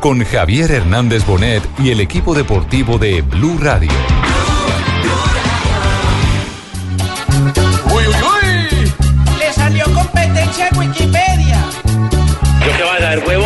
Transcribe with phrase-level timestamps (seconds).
[0.00, 3.90] Con Javier Hernández Bonet y el equipo deportivo de Blue Radio.
[7.86, 8.92] ¡Uy, uy, uy!
[9.38, 11.64] Le salió competencia en Wikipedia.
[12.76, 13.43] ¿Qué va a dar, huevón?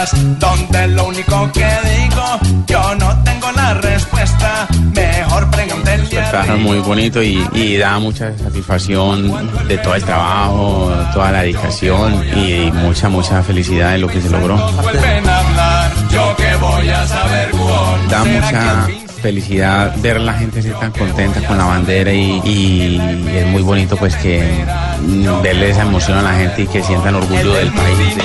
[0.00, 4.68] Complicadas donde lo único que digo yo no tengo la respuesta.
[4.94, 6.08] Mejor pregúntenle
[6.58, 12.70] muy bonito y, y da mucha satisfacción de todo el trabajo, toda la dedicación y
[12.72, 14.56] mucha, mucha felicidad de lo que se logró.
[18.08, 18.88] Da ¿Será mucha
[19.22, 23.62] felicidad ver a la gente ser tan contenta con la bandera y, y es muy
[23.62, 24.42] bonito pues que
[25.42, 28.16] verle esa emoción a la gente y que sientan orgullo del país.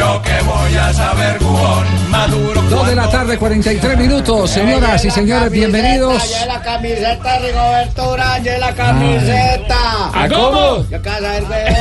[0.00, 1.84] Yo que voy a saber cuón.
[2.10, 4.50] Maduro Dos de la tarde, 43 minutos.
[4.50, 6.26] Señoras y señores, bienvenidos.
[6.28, 10.10] Lleve la camiseta, Rigoberto Urán, la camiseta.
[10.14, 10.86] ¿A cómo?
[10.90, 11.80] Yo casa del camiseta.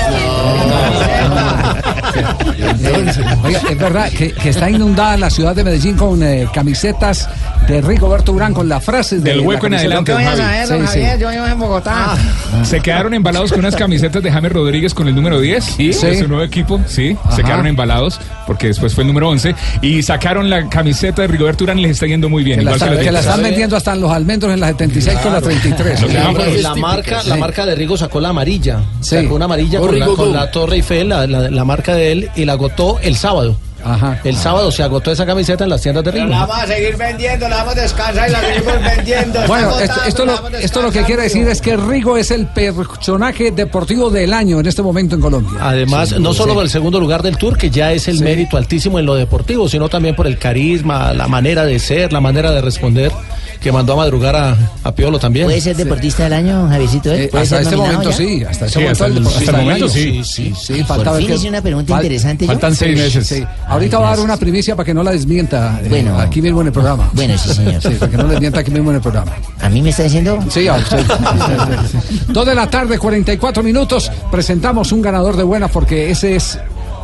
[3.43, 7.29] Oiga, es verdad que, que está inundada la ciudad de Medellín con eh, camisetas
[7.67, 10.29] de Rigoberto Urán con las frases de Del la hueco en adelante, Yo voy a
[10.31, 10.41] Javi.
[10.41, 10.99] saber, don Sí, sí.
[11.01, 12.15] Javier, yo vivo en Bogotá.
[12.63, 15.87] Se quedaron embalados con unas camisetas de James Rodríguez con el número 10 Sí.
[15.91, 16.81] de su nuevo equipo.
[16.87, 18.08] Sí, se quedaron embalados
[18.47, 21.91] porque después fue el número 11 y sacaron la camiseta de Rigoberto Urán y les
[21.91, 22.59] está yendo muy bien.
[22.59, 24.59] Que la, igual están, que que la las están vendiendo hasta en los almendros en
[24.59, 26.01] la 76 con la 33.
[26.01, 26.61] Lo que llaman Sí.
[26.61, 28.79] La marca, la marca de Rigo sacó la amarilla.
[29.01, 29.15] Sí.
[29.17, 32.29] Sacó una amarilla con la, con la Torre Eiffel, la, la- la marca de él,
[32.35, 33.57] y la agotó el sábado.
[33.83, 34.19] Ajá.
[34.23, 36.27] El sábado se agotó esa camiseta en las tiendas de Rigo.
[36.27, 39.39] la vamos a seguir vendiendo, la vamos a descansar y la seguimos vendiendo.
[39.47, 43.51] Bueno, esto, esto lo, esto lo que quiere decir es que Rigo es el personaje
[43.51, 45.59] deportivo del año en este momento en Colombia.
[45.61, 48.99] Además, no solo por el segundo lugar del Tour, que ya es el mérito altísimo
[48.99, 52.61] en lo deportivo, sino también por el carisma, la manera de ser, la manera de
[52.61, 53.11] responder,
[53.59, 55.45] que mandó a madrugar a, a Piolo también.
[55.45, 57.11] ¿Puede ser deportista del año, Javiercito?
[57.11, 57.25] ¿eh?
[57.25, 58.15] Eh, ¿Puede hasta ser este momento ya?
[58.15, 59.93] sí, hasta este Sí, momento, hasta el- hasta momento año.
[59.93, 60.21] sí.
[60.23, 62.51] sí, sí, Por falta fin hice una pregunta fal- interesante yo.
[62.53, 63.27] Faltan seis meses.
[63.27, 63.43] Sí.
[63.67, 66.17] Ahorita va a dar una primicia para que no la desmienta eh, Bueno.
[66.19, 67.09] aquí mismo en el programa.
[67.13, 67.81] Bueno, sí, señor.
[67.81, 69.33] Sí, para que no la desmienta aquí mismo en el programa.
[69.61, 70.39] ¿A mí me está diciendo?
[70.49, 71.05] Sí, a usted.
[72.29, 74.09] Dos de la tarde, 44 minutos.
[74.31, 76.57] Presentamos un ganador de buena porque ese es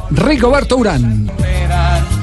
[0.09, 1.29] Rigoberto Urán.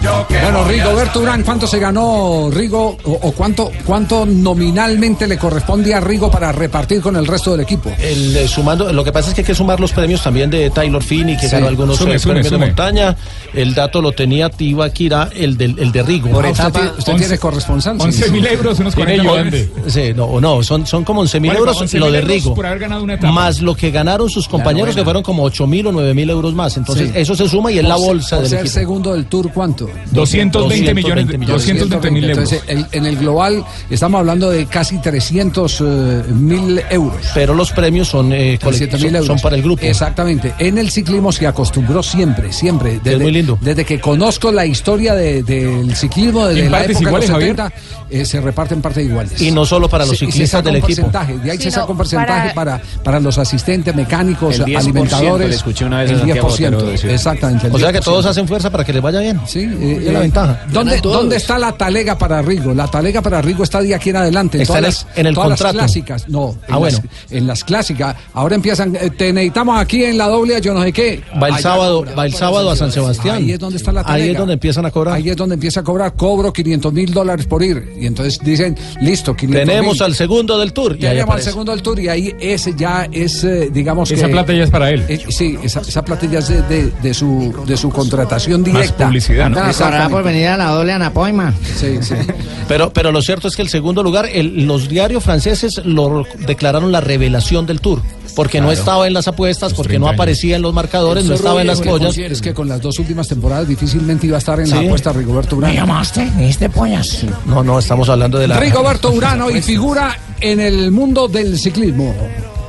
[0.02, 6.00] Bueno, Rigoberto Urán, ¿cuánto se ganó Rigo o, o cuánto, cuánto nominalmente le corresponde a
[6.00, 7.88] Rigo para repartir con el resto del equipo?
[8.00, 10.70] El, eh, sumando, lo que pasa es que hay que sumar los premios también de
[10.70, 11.52] Taylor Finney, que Sí.
[11.52, 12.64] ganó algunos Sume, eh, sume, premios sume.
[12.64, 13.16] de montaña.
[13.54, 16.30] El dato lo tenía Tiba Kira, el, del, el de Rigo.
[16.40, 17.96] Ah, usted tiene, usted once- tiene corresponsal.
[17.98, 18.30] sí, 11 sí.
[18.32, 19.68] mil euros, unos Tiene 40 yo- millones.
[19.86, 22.54] Sí, no, no, son, son como 11 mil Bueno, euros 11.000 lo de Rigo.
[22.54, 23.32] por haber ganado una etapa.
[23.32, 26.54] Más lo que ganaron sus compañeros, que fueron como 8 mil o 9 mil euros
[26.54, 26.76] más.
[26.76, 27.20] Entonces, Sí.
[27.20, 28.74] eso se suma y es la Por bolsa por del ser equipo.
[28.74, 29.88] segundo del Tour, ¿cuánto?
[30.10, 32.52] 220 millones, de- 220 mil euros.
[32.52, 37.16] Entonces, el- en el global estamos hablando de casi 300 eh, mil euros.
[37.34, 39.26] Pero los premios son, eh, 300 son, mil euros.
[39.26, 39.82] son para el grupo.
[39.84, 40.54] Exactamente.
[40.58, 43.00] En el ciclismo se acostumbró siempre, siempre.
[43.02, 43.58] Desde, muy lindo.
[43.60, 47.40] Desde que conozco la historia de- del ciclismo, desde ¿En la época iguales, de los
[47.42, 47.56] Javier?
[47.56, 47.72] 70,
[48.10, 49.40] eh, se reparten partes iguales.
[49.40, 51.02] Y no solo para los Se- y se ciclistas saca del un equipo.
[51.10, 54.78] porcentaje, de ahí se saca un porcentaje para, para- para los asistentes mecánicos, El 10%
[54.78, 55.48] alimentadores.
[55.48, 56.70] le escuché una vez el Santiago 10%.
[56.76, 57.10] Botero decir.
[57.10, 57.66] Exactamente.
[57.68, 58.04] el O sea que 10%.
[58.04, 59.40] todos hacen fuerza para que les vaya bien.
[59.46, 60.60] Sí, eh, es la eh, ventaja.
[60.72, 61.00] ¿dónde.
[61.00, 62.72] ¿Dónde está la talega para Rigo?
[62.74, 64.58] La talega para Rigo está de aquí en adelante.
[64.58, 65.78] En Está todas en el- las, en el todas las contrato.
[65.78, 66.28] clásicas.
[66.28, 66.98] No, en, Ah, las, bueno.
[67.30, 68.16] en las clásicas.
[68.34, 71.22] Ahora empiezan, eh, te necesitamos aquí en la doble, yo no sé qué.
[71.42, 72.14] Va el Allá sábado, cobra.
[72.14, 73.36] va el sábado a San Sebastián.
[73.36, 74.24] Ahí es donde está la talega.
[74.24, 75.14] Ahí es donde empiezan a cobrar.
[75.16, 76.14] Ahí es donde empieza a cobrar.
[76.14, 77.92] Cobro 500 mil dólares por ir.
[78.00, 80.92] Y entonces dicen, listo, 500 Tenemos al segundo del tour.
[80.98, 84.26] Y ahí Tenemos al segundo del tour y ahí ese ya es, eh, digamos Esa
[84.26, 84.32] que...
[84.32, 85.04] plata ya es para él.
[85.08, 89.06] eh, sí, esa, esa plata ya es de, de- de su, de su contratación directa.
[89.06, 89.56] publicidad, ¿no?
[89.72, 90.12] Exactamente.
[90.12, 91.52] por venir a la doble Anapoima.
[91.76, 92.14] Sí, sí.
[92.68, 96.90] Pero, pero lo cierto es que el segundo lugar, el- los diarios franceses lo declararon
[96.92, 98.00] la revelación del tour.
[98.34, 100.14] Porque no estaba en las apuestas, porque no 30 años.
[100.14, 102.16] aparecía en los marcadores, no estaba en las pollas.
[102.16, 104.86] Es que con las dos últimas temporadas difícilmente iba a estar en la Sí.
[104.86, 105.74] apuesta Rigoberto Urán.
[105.74, 106.24] llamaste?
[106.36, 107.26] ¿Me diste pollas?
[107.44, 108.58] No, no, estamos hablando de la.
[108.58, 112.14] Rigoberto Urán hoy figura en el mundo del ciclismo.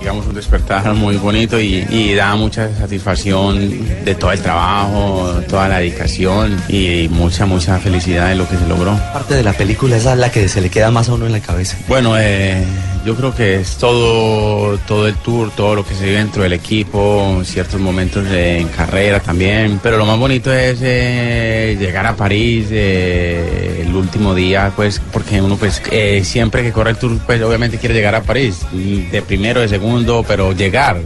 [0.04, 5.70] Digamos, un despertar muy bonito y, y da mucha satisfacción de todo el trabajo, toda
[5.70, 9.00] la dedicación y mucha, mucha felicidad de lo que se logró.
[9.14, 11.32] Parte de la película esa es la que se le queda más a uno en
[11.32, 11.78] la cabeza.
[11.88, 12.62] Bueno, eh,
[13.06, 16.52] yo creo que es todo, todo el tour, todo lo que se vive dentro del
[16.54, 22.16] equipo, ciertos momentos de- en carrera también, pero lo más bonito es eh, llegar a
[22.18, 27.18] París eh, el último día, pues porque uno pues eh, siempre que corre el tour,
[27.26, 29.93] pues obviamente quiere llegar a París, de primero, de segundo,
[30.28, 30.98] pero llegar.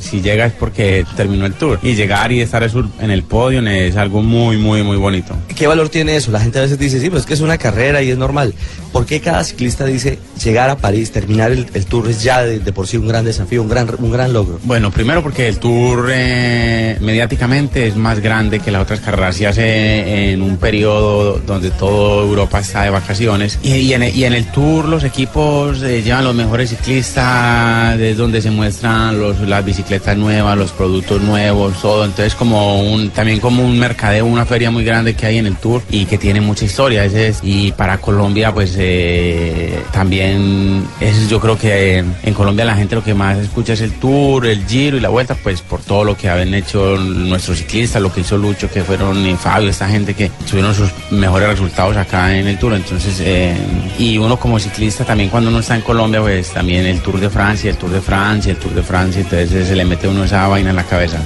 [0.00, 1.78] Si llega es porque terminó el tour.
[1.82, 2.68] Y llegar y estar
[3.00, 5.36] en el podio es algo muy, muy, muy bonito.
[5.54, 6.30] ¿Qué valor tiene eso?
[6.30, 8.54] La gente a veces dice, sí, pues es que es una carrera y es normal.
[8.92, 12.58] ¿Por qué cada ciclista dice llegar a París, terminar el, el tour es ya de,
[12.58, 14.58] de por sí un gran desafío, un gran, un gran logro?
[14.64, 19.36] Bueno, primero porque el tour eh, mediáticamente es más grande que las otras carreras.
[19.36, 23.58] Se hace en un periodo donde toda Europa está de vacaciones.
[23.62, 27.98] Y, y en, el- y en el tour los equipos eh, llevan los mejores ciclistas,
[28.00, 32.04] es donde se muestran los, las bicicletas nuevas, los productos nuevos, todo.
[32.04, 35.56] Entonces como un, también como un mercadeo, una feria muy grande que hay en el
[35.56, 37.04] tour y que tiene mucha historia.
[37.04, 42.64] Ese es- y para Colombia pues eh, también es, yo creo que en, en Colombia
[42.64, 45.60] la gente lo que más escucha es el tour, el giro y la vuelta, pues
[45.62, 49.34] por todo lo que habían hecho nuestros ciclistas, lo que hizo Lucho, que fueron y
[49.34, 52.74] Fabio, esta gente que tuvieron sus mejores resultados acá en el tour.
[52.74, 53.54] Entonces, eh,
[53.98, 57.30] y uno como ciclista también cuando uno está en Colombia, pues también el Tour de
[57.30, 60.46] Francia, el Tour de Francia, el Tour de Francia, entonces se le mete uno esa
[60.46, 61.24] vaina en la cabeza.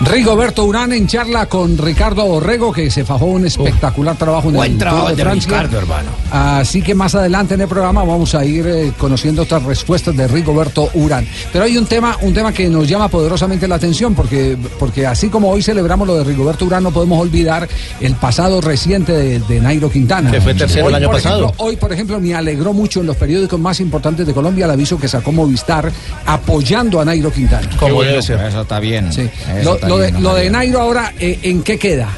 [0.00, 4.72] Rigoberto Urán en charla con Ricardo Borrego, que se fajó un espectacular trabajo en buen
[4.72, 5.50] el trabajo Tour de de Francia.
[5.50, 6.10] Ricardo, hermano.
[6.30, 10.28] Así que más adelante en el programa vamos a ir eh, conociendo otras respuestas de
[10.28, 11.26] Rigoberto Urán.
[11.52, 15.28] Pero hay un tema, un tema que nos llama poderosamente la atención, porque, porque así
[15.30, 17.68] como hoy celebramos lo de Rigoberto Urán, no podemos olvidar
[18.00, 20.30] el pasado reciente de, de Nairo Quintana.
[20.30, 21.44] Que fue tercero Hoy, el año por pasado.
[21.46, 24.70] ejemplo, hoy, por ejemplo, me alegró mucho en los periódicos más importantes de Colombia el
[24.70, 25.90] aviso que sacó Movistar
[26.24, 27.68] apoyando a Nairo Quintana.
[27.78, 28.40] Como debe ser.
[28.40, 29.12] Eso está bien.
[29.12, 29.22] Sí.
[29.56, 30.50] Eso Lo, está lo de, lo de.
[30.50, 32.08] Nairo ahora, eh, ¿en qué queda?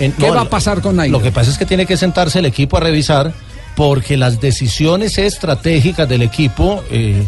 [0.00, 1.18] En- ¿Qué no, va a pasar con Nairo?
[1.18, 3.32] Lo que pasa es que tiene que sentarse el equipo a revisar
[3.76, 7.22] porque las decisiones estratégicas del equipo eh,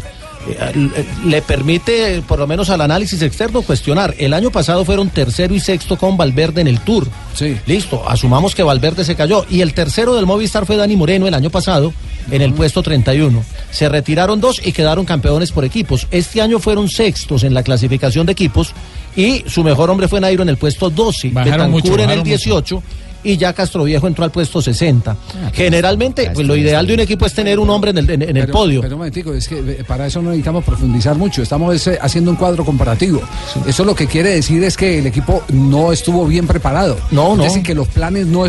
[0.47, 4.15] eh, le permite, por lo menos al análisis externo, cuestionar.
[4.17, 7.07] El año pasado fueron tercero y sexto con Valverde en el Tour.
[7.35, 7.57] Sí.
[7.67, 9.45] Listo, asumamos que Valverde se cayó.
[9.49, 11.93] Y el tercero del Movistar fue Dani Moreno el año pasado
[12.31, 13.43] en el puesto 31.
[13.71, 16.07] Se retiraron dos y quedaron campeones por equipos.
[16.11, 18.73] Este año fueron sextos en la clasificación de equipos
[19.15, 22.05] y su mejor hombre fue Nairo en el puesto 12, Bajaron Betancur mucho, en el
[22.07, 22.83] bajaron 18
[23.23, 25.15] y ya Castroviejo entró al puesto 60.
[25.53, 28.37] Generalmente, pues lo ideal de un equipo es tener un hombre en el, en, en
[28.37, 28.81] el podio.
[28.81, 31.41] Pero un momentico, es que para eso no necesitamos profundizar mucho.
[31.41, 33.21] Estamos eh, haciendo un cuadro comparativo.
[33.65, 36.97] Eso lo que quiere decir es que el equipo no estuvo bien preparado.
[37.11, 37.43] No, no.
[37.43, 38.45] Es decir, que los planes no...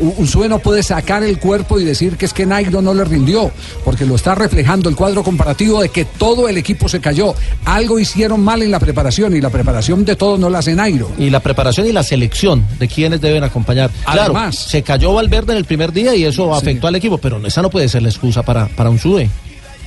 [0.00, 3.04] un sube no puede sacar el cuerpo y decir que es que Nairo no le
[3.04, 3.50] rindió,
[3.84, 7.34] porque lo está reflejando el cuadro comparativo de que todo el equipo se cayó.
[7.64, 11.10] Algo hicieron mal en la preparación y la preparación de todo no la hace Nairo.
[11.18, 13.90] Y la preparación y la selección de quienes deben acompañar.
[14.12, 17.44] Claro, Además- se cayó Valverde en el primer día y eso afectó al equipo, pero
[17.46, 19.28] esa no puede ser la excusa para, para un sube.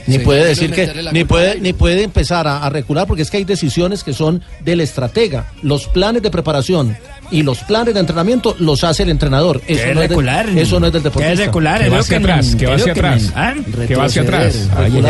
[0.07, 0.23] Ni Sí.
[0.23, 3.43] puede decir que, ni puede, ni puede empezar a, a recular, porque es que hay
[3.43, 5.51] decisiones que son del estratega.
[5.63, 6.95] Los planes de preparación
[7.35, 9.61] y los planes de entrenamiento los hace el entrenador.
[9.67, 10.45] Eso, ¿Qué no es, recular?
[10.45, 11.45] del, eso no es del ¿Qué deportista.
[11.45, 11.79] recular?
[11.81, 13.33] Que Es va hacia que atrás, que va es hacia atrás.
[13.87, 14.55] Que va hacia atrás.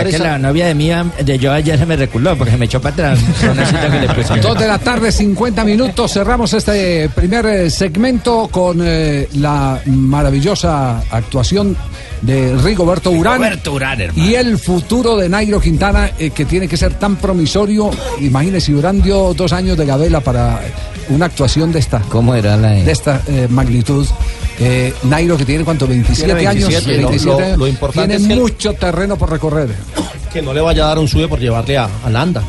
[0.09, 2.81] Que la novia de mía, de yo ayer se me reculó porque se me echó
[2.81, 3.19] para atrás.
[4.35, 4.41] Que.
[4.41, 6.13] Dos de la tarde, 50 minutos.
[6.13, 11.75] Cerramos este primer eh, segmento con eh, la maravillosa actuación
[12.21, 13.33] de Rigoberto Urán.
[13.35, 14.27] Rigoberto Urán, hermano.
[14.27, 17.91] Y el futuro de Nairo Quintana, eh, que tiene que ser tan promisorio.
[18.21, 20.61] Imagínese, Urán dio dos años de gabela para
[21.09, 24.07] una actuación de esta, ¿Cómo era la de esta eh, magnitud.
[24.57, 27.01] Eh, Nairo, que tiene cuánto, 27, Tiene 27, años.
[27.01, 29.67] lo- 27 lo- lo importante tiene es que él- mucho terreno por recorrer.
[30.31, 32.41] que no le vaya a dar un sube por llevarle a, a Landa.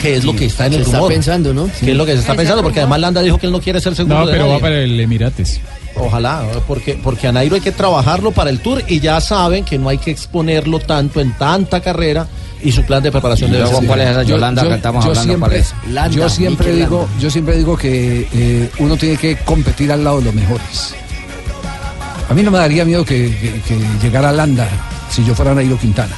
[0.00, 1.12] Que es lo que está en el está rumor.
[1.12, 1.68] pensando, ¿no?
[1.80, 3.80] Que es lo que se está pensando, porque además Landa dijo que él no quiere
[3.80, 4.54] ser segundo No, de pero nadie.
[4.56, 5.60] va para el Emirates.
[5.96, 9.78] Ojalá, porque, porque a Nairo hay que trabajarlo para el tour y ya saben que
[9.78, 12.26] no hay que exponerlo tanto en tanta carrera
[12.64, 13.80] y su plan de preparación debe luego.
[13.86, 15.22] ¿cuál es esa Yolanda que estamos hablando?
[15.32, 15.74] siempre, ¿Cuál es?
[15.94, 17.20] Landa, yo siempre digo, Landa.
[17.20, 20.94] yo siempre digo que eh, uno tiene que competir al lado de los mejores.
[22.28, 24.68] A mí no me daría miedo que, que- que llegara Landa
[25.10, 26.14] si yo fuera Nairo Quintana.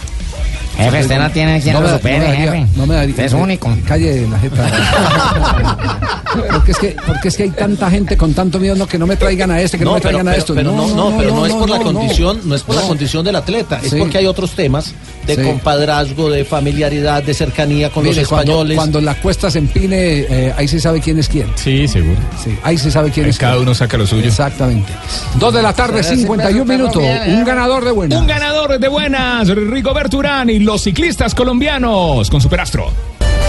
[0.77, 2.67] Jefe, usted no tiene quien No lo me- supere, no daría- jefe.
[2.77, 3.73] no me daría- es único.
[3.87, 4.65] Calle la jeta.
[6.53, 9.07] porque, es que, porque es que hay tanta gente con tanto miedo no, que no
[9.07, 10.55] me traigan a este, que no, me pero, traigan a esto.
[10.55, 13.37] pero no, no, pero no, es por la condición, no es por la condición del
[13.37, 13.97] atleta, es Sí.
[13.99, 14.93] porque hay otros temas
[15.27, 15.43] de Sí.
[15.43, 18.77] compadrazgo, de familiaridad, de cercanía con Mire, los españoles.
[18.77, 19.97] Cuando, la cuesta se empine,
[20.29, 21.47] eh, ahí se sabe quién es quién.
[21.55, 22.19] Sí, seguro.
[22.43, 23.63] Sí, ahí se sabe quién Ahí es cada quién.
[23.63, 24.27] uno saca lo suyo.
[24.27, 24.93] Exactamente.
[25.39, 27.03] Dos de la tarde, Pero 51 siempre minutos.
[27.03, 27.35] bien, ¿eh?
[27.39, 28.19] Un ganador de buena.
[28.19, 32.87] Un ganador de buenas, Rigoberto Urán y los ciclistas colombianos con Superastro.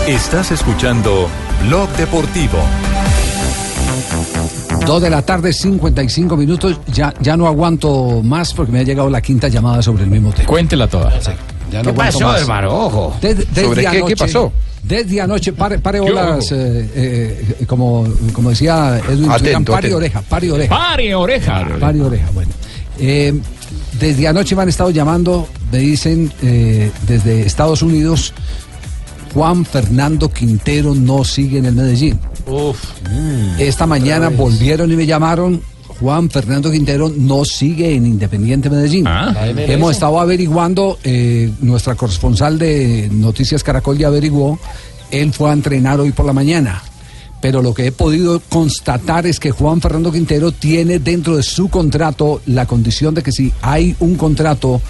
[0.07, 1.27] Estás escuchando
[1.65, 2.57] Blog Deportivo.
[4.86, 6.77] Dos de la tarde, 55 minutos.
[6.93, 10.31] Ya, ya no aguanto más porque me ha llegado la quinta llamada sobre el mismo
[10.31, 10.45] tema.
[10.48, 11.17] Cuéntela toda.
[11.19, 12.41] Ya ¿Qué aguanto pasó, más.
[12.41, 12.69] hermano?
[12.86, 13.17] Ojo.
[13.22, 13.89] Desde- desde ¿Sobre qué?
[13.91, 14.53] ¿Qué anoche- pasó?
[14.84, 19.77] Desde anoche, pare, pare ¿Qué olas, eh, eh, como, como decía Edwin, Atento, Zidane, pare
[19.77, 19.98] atento.
[19.98, 20.75] oreja, pare oreja.
[20.77, 21.67] Pare oreja.
[21.79, 22.51] Pare oreja, bueno.
[23.00, 23.34] Eh,
[23.99, 28.33] desde anoche me han estado llamando, me dicen eh, desde Estados Unidos,
[29.33, 32.19] Juan Fernando Quintero no sigue en el Medellín.
[33.59, 35.61] Esta mañana volvieron y me llamaron.
[35.99, 39.07] Juan Fernando Quintero no sigue en Independiente Medellín.
[39.07, 39.33] Ah.
[39.57, 44.59] Hemos estado averiguando, eh, nuestra corresponsal de Noticias Caracol ya averiguó,
[45.11, 46.83] él fue a entrenar hoy por la mañana.
[47.45, 51.69] Pero lo que he podido constatar es que Juan Fernando Quintero tiene dentro de su
[51.69, 54.81] contrato la condición de que si hay un contrato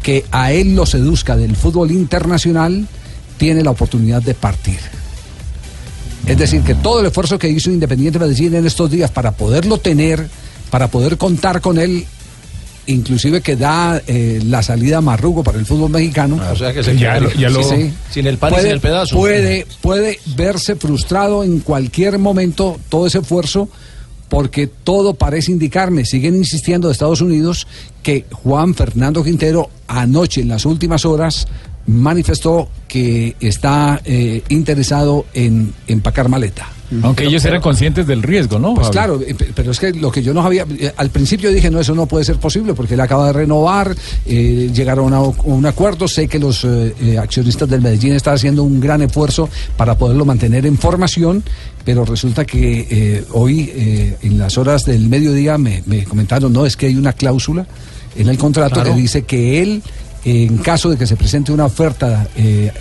[0.00, 2.86] que a él lo seduzca del fútbol internacional,
[3.36, 4.78] tiene la oportunidad de partir.
[6.24, 9.78] Es decir, que todo el esfuerzo que hizo Independiente Medellín en estos días para poderlo
[9.78, 10.28] tener,
[10.70, 12.06] para poder contar con él,
[12.86, 16.38] inclusive que da eh, la salida a Marrugo para el fútbol mexicano.
[16.52, 17.62] o sea que se Ya lo- ya lo-
[18.10, 19.16] sin el pan y puede, sin el pedazo.
[19.16, 23.68] Puede, puede verse frustrado en cualquier momento todo ese esfuerzo
[24.28, 27.66] porque todo parece indicarme, siguen insistiendo de Estados Unidos,
[28.02, 31.46] que Juan Fernando Quintero anoche, en las últimas horas,
[31.86, 36.66] manifestó que está eh, interesado en empacar maleta.
[37.02, 38.74] Aunque ellos eran conscientes del riesgo, ¿no?
[38.74, 38.92] Pues Javi?
[38.92, 41.70] claro, eh, pe- pero es que lo que yo no sabía, eh, al principio dije,
[41.70, 45.66] no, eso no puede ser posible, porque él acaba de renovar, eh, llegaron a un
[45.66, 50.24] acuerdo, sé que los eh, accionistas del Medellín están haciendo un gran esfuerzo para poderlo
[50.24, 51.42] mantener en formación,
[51.84, 56.76] pero resulta que eh, hoy, en las horas del mediodía, me, me comentaron, no, es
[56.76, 57.66] que hay una cláusula
[58.16, 58.94] en el contrato Claro.
[58.94, 59.82] que dice que él,
[60.24, 62.26] en caso de que se presente una oferta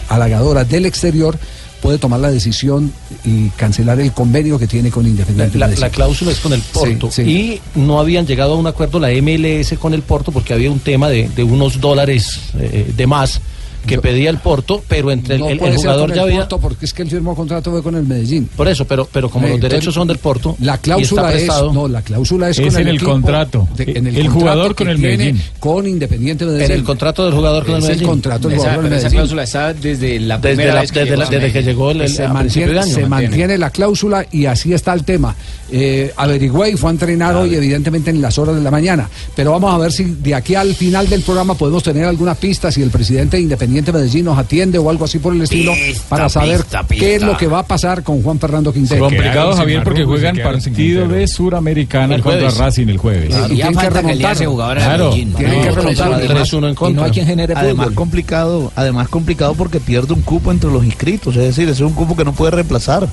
[0.10, 1.38] halagadora del exterior,
[1.83, 2.93] puede tomar la decisión
[3.25, 7.11] y cancelar el convenio que tiene con Independiente La, cláusula es con el Porto.
[7.11, 7.29] Sí, sí.
[7.29, 10.79] Y no habían llegado a un acuerdo la MLS con el Porto porque había un
[10.79, 13.41] tema de, de unos dólares eh, de más
[13.85, 16.27] que pedía el Porto, pero entre el- no el, el ser jugador con ya el
[16.29, 16.39] había.
[16.41, 18.49] Porto porque es que el firmó contrato fue con el Medellín.
[18.55, 20.55] Por eso, pero, pero como Eh, los entonces, derechos son del Porto.
[20.59, 23.67] La y cláusula está es prestado, no, la cláusula es, Es con en el contrato.
[23.75, 25.41] de- en El contrato jugador con el Medellín.
[25.59, 26.65] Con Independiente Medellín.
[26.71, 28.07] En el contrato del jugador con el Es Medellín.
[28.07, 30.91] contrato del Esa, jugador del pero esa cláusula está desde la Desde, primera la- vez
[30.91, 31.69] que desde, llegó la- a desde que México.
[31.71, 32.93] llegó el, el- se mantiene, año.
[32.95, 35.35] se mantiene la cláusula y así está el tema.
[35.71, 39.09] Eh, averigüé y fue a entrenar hoy, evidentemente, en las horas de la mañana.
[39.35, 42.71] Pero vamos a ver si de aquí al final del programa podemos tener alguna pista,
[42.71, 46.03] si el presidente de Independiente Medellín nos atiende o algo así por el estilo, Pista,
[46.09, 49.05] para saber pista, qué es lo que va a pasar con Juan Fernando Quintero.
[49.05, 52.57] Complicado, Javier, porque y juegan partido de Suramericana El contra jueves.
[52.57, 53.27] Racing el jueves.
[53.29, 53.45] Claro.
[53.53, 54.37] Y Tienen que que remontar.
[54.37, 55.09] Claro.
[55.09, 55.33] Medellín.
[55.33, 56.21] Tienen que remontar.
[56.27, 56.99] tres- uno en Y contra.
[57.01, 57.95] no hay quien genere Además fútbol.
[57.95, 61.93] complicado, además complicado porque pierde un cupo entre los inscritos, es decir, ese es un
[61.93, 63.07] cupo que no puede reemplazar.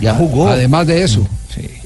[0.00, 0.48] Ya jugó.
[0.48, 1.26] Además de eso.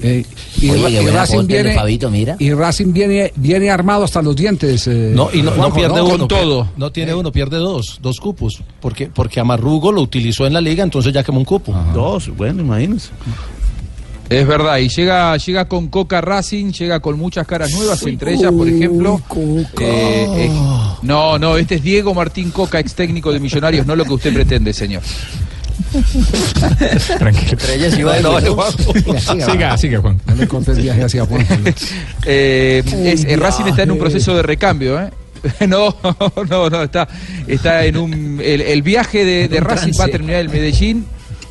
[0.02, 0.24] Eh,
[0.60, 2.34] y, Oye, Racing viene, Fabito, mira.
[2.40, 4.88] y Racing viene, viene armado hasta los dientes.
[4.88, 6.06] eh, No, y no, pierde ¿no?
[6.06, 6.26] uno.
[6.26, 8.62] pier- No tiene uno, pierde dos, dos cupos.
[8.80, 11.72] Porque, porque Amarrugo lo utilizó en la liga, entonces ya quemó un cupo.
[11.94, 13.10] Dos, bueno, imagínense.
[14.28, 18.52] Es verdad, y llega, llega con Coca Racing, llega con muchas caras nuevas, entre ellas,
[18.52, 19.20] por ejemplo.
[19.80, 20.50] eh, eh,
[21.02, 24.32] no, no, este es Diego Martín Coca, ex técnico de Millonarios, no lo que usted
[24.32, 25.02] pretende, señor.
[27.18, 27.50] Tranquilo.
[27.52, 28.72] Entre ellas iba No, el- no, Juan.
[29.48, 30.20] Siga, siga, Juan.
[30.26, 31.46] No le cortes el viaje hacia Juan.
[32.26, 35.10] Eh, es- eh, Racing está en un proceso de recambio, ¿eh?
[35.68, 35.94] No,
[36.50, 37.08] no, no, está,
[37.46, 38.40] está en un.
[38.44, 41.06] El, el viaje de, Racing va a terminar en Medellín,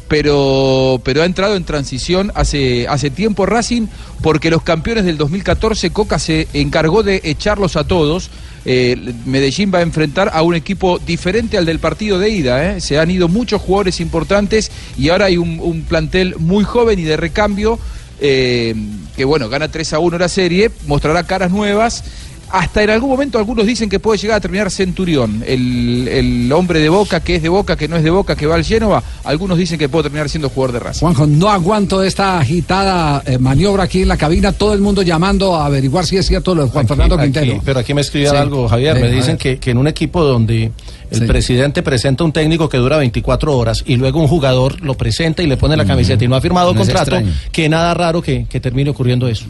[0.07, 3.87] pero, pero ha entrado en transición hace, hace tiempo Racing,
[4.21, 8.29] porque los campeones del 2014, Coca se encargó de echarlos a todos.
[8.65, 12.71] Eh, Medellín va a enfrentar a un equipo diferente al del partido de ida.
[12.71, 12.81] ¿eh?
[12.81, 17.17] Se han ido muchos jugadores importantes y ahora hay un, plantel muy joven y de
[17.17, 17.79] recambio
[18.21, 18.75] eh,
[19.15, 22.03] que bueno, gana 3 a 1 la serie, mostrará caras nuevas.
[22.51, 26.79] Hasta en algún momento algunos dicen que puede llegar a terminar Centurión, el, el hombre
[26.79, 29.03] de Boca, que es de Boca, que no es de Boca, que va al Génova.
[29.23, 30.99] Algunos dicen que puede terminar siendo jugador de Racing.
[31.01, 35.55] Juanjo, no aguanto esta agitada eh, maniobra aquí en la cabina, todo el mundo llamando
[35.55, 37.61] a averiguar si es cierto lo de Juan Fernando Aquí- Quintero.
[37.63, 38.37] pero aquí me escribían Sí.
[38.37, 38.95] algo, Javier.
[38.97, 40.71] Sí, me dicen que, que en un equipo donde
[41.11, 45.41] El presidente presenta un técnico que dura 24 horas y luego un jugador lo presenta
[45.41, 47.17] y le pone la camiseta y no ha firmado No contrato,
[47.51, 49.45] que nada raro que, que termine ocurriendo eso.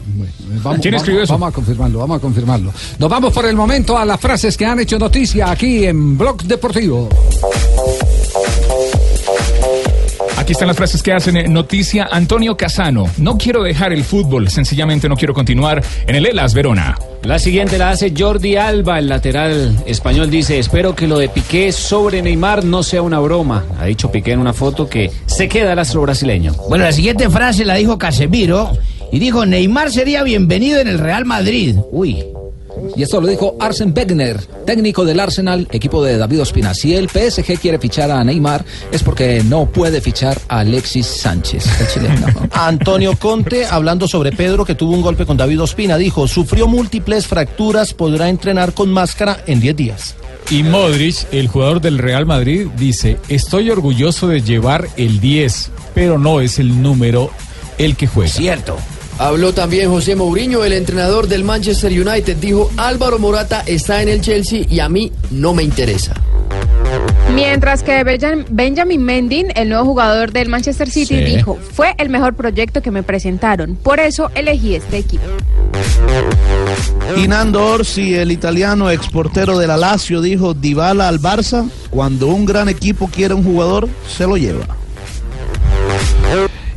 [0.62, 2.72] Vamos, vamos- vamos a confirmarlo, vamos a confirmarlo.
[2.98, 6.42] Nos vamos por el momento a las frases que han hecho noticia aquí en Blog
[6.44, 7.08] Deportivo.
[10.38, 12.08] Aquí están las frases que hacen eh, noticia.
[12.10, 13.04] Antonio Casano.
[13.18, 16.96] No quiero dejar el fútbol, sencillamente no quiero continuar en el Elas Verona.
[17.22, 20.30] La siguiente la hace Jordi Alba, el lateral español.
[20.30, 23.64] Dice, espero que lo de Piqué sobre Neymar no sea una broma.
[23.78, 26.54] Ha dicho Piqué en una foto que se queda el astro brasileño.
[26.68, 28.72] Bueno, la siguiente frase la dijo Casemiro
[29.12, 31.76] y dijo, Neymar sería bienvenido en el Real Madrid.
[31.90, 32.24] Uy.
[32.96, 36.74] Y esto lo dijo Arsen Wegener, técnico del Arsenal, equipo de David Ospina.
[36.74, 41.64] Si el PSG quiere fichar a Neymar es porque no puede fichar a Alexis Sánchez,
[41.80, 42.26] el chileno.
[42.52, 47.26] Antonio Conte, hablando sobre Pedro, que tuvo un golpe con David Ospina, dijo, sufrió múltiples
[47.26, 50.14] fracturas, podrá entrenar con máscara en 10 días.
[50.50, 56.18] Y Modric, el jugador del Real Madrid, dice, estoy orgulloso de llevar el 10, pero
[56.18, 57.30] no es el número
[57.78, 58.32] el que juega.
[58.32, 58.76] Cierto.
[59.20, 62.38] Habló también José Mourinho, el entrenador del Manchester United.
[62.38, 66.14] Dijo, Álvaro Morata está en el Chelsea y a mí no me interesa.
[67.34, 71.22] Mientras que Benjam- Benjamin Mendy, el nuevo jugador del Manchester City, Sí.
[71.36, 75.22] dijo, fue el mejor proyecto que me presentaron, por eso elegí este equipo.
[77.16, 82.46] Y Nando Orsi, el italiano exportero de la Lazio, dijo, Dybala al Barça, cuando un
[82.46, 84.66] gran equipo quiere un jugador, se lo lleva.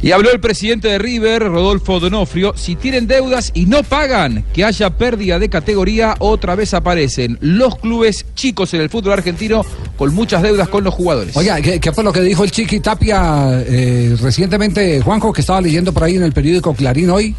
[0.03, 4.65] Y habló el presidente de River, Rodolfo Donofrio, si tienen deudas y no pagan, que
[4.65, 9.63] haya pérdida de categoría, otra vez aparecen los clubes chicos en el fútbol argentino
[9.97, 11.37] con muchas deudas con los jugadores.
[11.37, 15.61] Oiga, ¿qué, qué fue lo que dijo el Chiqui Tapia eh, recientemente, Juanjo, que estaba
[15.61, 17.33] leyendo por ahí en el periódico Clarín hoy?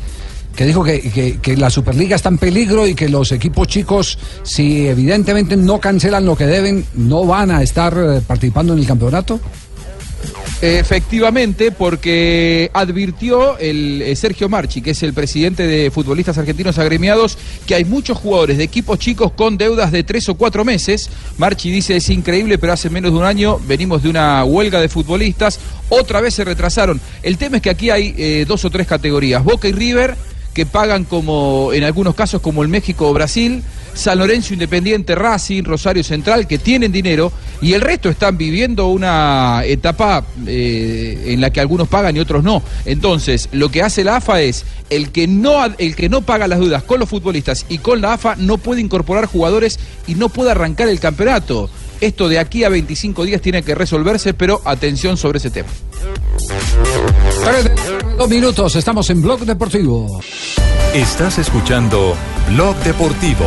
[0.56, 4.18] Que dijo que, que- que la Superliga está en peligro y que los equipos chicos,
[4.42, 8.86] si evidentemente no cancelan lo que deben, no van a estar eh, participando en el
[8.86, 9.38] campeonato.
[10.60, 17.36] Efectivamente, porque advirtió el eh, Sergio Marchi, que es el presidente de futbolistas argentinos agremiados,
[17.66, 21.10] que hay muchos jugadores de equipos chicos con deudas de tres o cuatro meses.
[21.36, 24.88] Marchi dice es increíble, pero hace menos de un año venimos de una huelga de
[24.88, 27.00] futbolistas, otra vez se retrasaron.
[27.22, 30.16] El tema es que aquí hay eh, dos o tres categorías, Boca y River,
[30.54, 35.64] que pagan como, en algunos casos, como el México o Brasil, San Lorenzo Independiente, Racing,
[35.64, 41.50] Rosario Central, que tienen dinero, y el resto están viviendo una etapa eh, en la
[41.50, 42.62] que algunos pagan y otros no.
[42.84, 46.60] Entonces, lo que hace la AFA es, el que, no, el que no paga las
[46.60, 50.52] deudas con los futbolistas y con la AFA no puede incorporar jugadores y no puede
[50.52, 51.68] arrancar el campeonato.
[52.00, 55.68] Esto de aquí a 25 días tiene que resolverse, pero atención sobre ese tema.
[58.16, 60.20] Dos minutos, estamos en Blog Deportivo.
[60.94, 62.16] Estás escuchando
[62.48, 63.44] Blog Deportivo.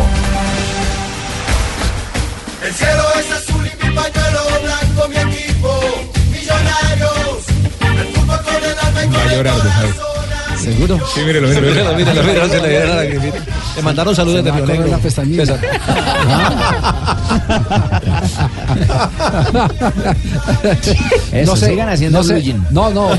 [2.61, 5.79] El cielo es azul y mi pañuelo blanco, mi equipo,
[6.31, 7.47] millonarios.
[7.79, 10.06] El fútbol con el alma y con el corazón.
[10.73, 10.99] ¿Seguro?
[11.13, 11.93] Sí, mírelo, mírelo, mírelo.
[11.95, 13.37] mírelo, mírelo, se le la lagrimita.
[13.75, 14.87] Le mandaron saludos Se de Río Negro.
[14.87, 15.45] la pestañina.
[15.45, 15.59] César.
[21.31, 23.09] Eso, sigan haciendo no sé, no, no,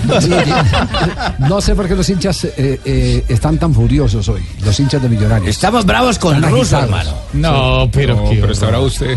[1.39, 5.09] no sé por qué los hinchas eh, eh, están tan furiosos hoy, los hinchas de
[5.09, 5.49] Millonarios.
[5.51, 7.07] Estamos bravos con Están Russo, agitados.
[7.07, 7.19] hermano.
[7.33, 8.71] No, pero, No, pero pero está no.
[8.73, 9.17] bravo usted.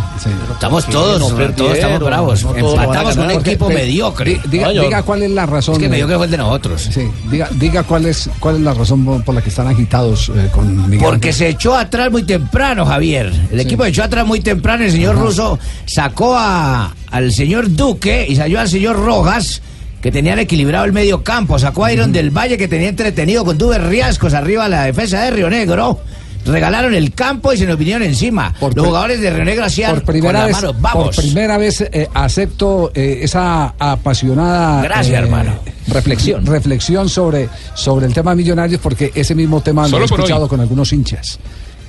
[0.52, 2.44] Estamos Sí, todos, no todos perdieron, estamos bravos.
[2.44, 4.34] no todos Empatamos con un equipo mediocre.
[4.46, 5.76] di- Diga, diga cuál es la razón.
[5.76, 6.89] Es que mediocre fue el de nosotros.
[6.91, 10.49] Sí, diga, diga cuál es cuál es la razón por- la que están agitados eh,
[10.51, 11.05] con Miguel.
[11.07, 13.31] Porque se echó atrás muy temprano, Javier.
[13.51, 14.84] El equipo se echó atrás muy temprano.
[14.84, 15.23] El señor Ajá.
[15.25, 19.62] Russo sacó a, al señor Duque y salió al señor Rojas,
[20.01, 21.57] que tenían equilibrado el medio campo.
[21.60, 25.21] Sacó a Iron del Valle, que tenía entretenido con Duber Riascos arriba a la defensa
[25.21, 25.99] de Río Negro.
[26.45, 28.54] Regalaron el campo y se nos vinieron encima.
[28.62, 31.15] Los pri- jugadores de Río Negro hacían por primera con vez, la mano, vamos.
[31.15, 35.54] por primera vez eh, acepto eh, esa apasionada Gracias, hermano.
[35.88, 40.19] reflexión reflexión sobre sobre el tema de millonarios porque ese mismo tema lo he por
[40.19, 40.49] escuchado hoy.
[40.49, 41.39] con algunos hinchas.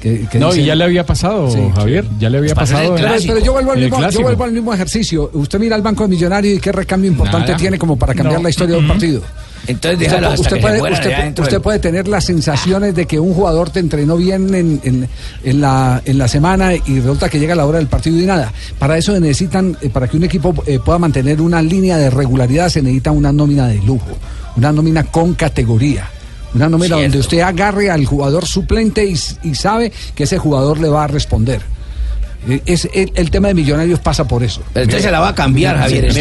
[0.03, 1.61] Que, que No, y ya le había pasado, Sí.
[1.77, 2.05] Javier.
[2.19, 2.97] Ya le había Pues pasado.
[2.97, 5.31] Pero, yo vuelvo al mismo, yo vuelvo al mismo ejercicio.
[5.33, 7.57] Usted mira al Banco de Millonarios y qué recambio importante Nada.
[7.57, 8.43] tiene como para cambiar No.
[8.43, 9.23] la historia de un partido.
[9.69, 10.93] Entonces Usted, déjalo pu- hasta usted que puede, se
[11.41, 15.09] usted, del- puede tener las sensaciones de que un jugador te entrenó bien en, en-
[15.45, 18.53] en la, en la semana y resulta que llega la hora del partido y nada.
[18.81, 22.71] Para eso necesitan, eh, para que un equipo eh, pueda mantener una línea de regularidad,
[22.71, 24.11] se necesita una nómina de lujo,
[24.57, 26.09] una nómina con categoría.
[26.55, 27.03] Una nómina Cierto.
[27.03, 29.17] donde usted agarre al jugador suplente y,
[29.55, 31.63] sabe que ese jugador le va a responder.
[32.49, 34.63] Eh, Es, el, el tema de Millonarios pasa por eso.
[34.73, 36.13] Pero entonces se la va a cambiar, Javier.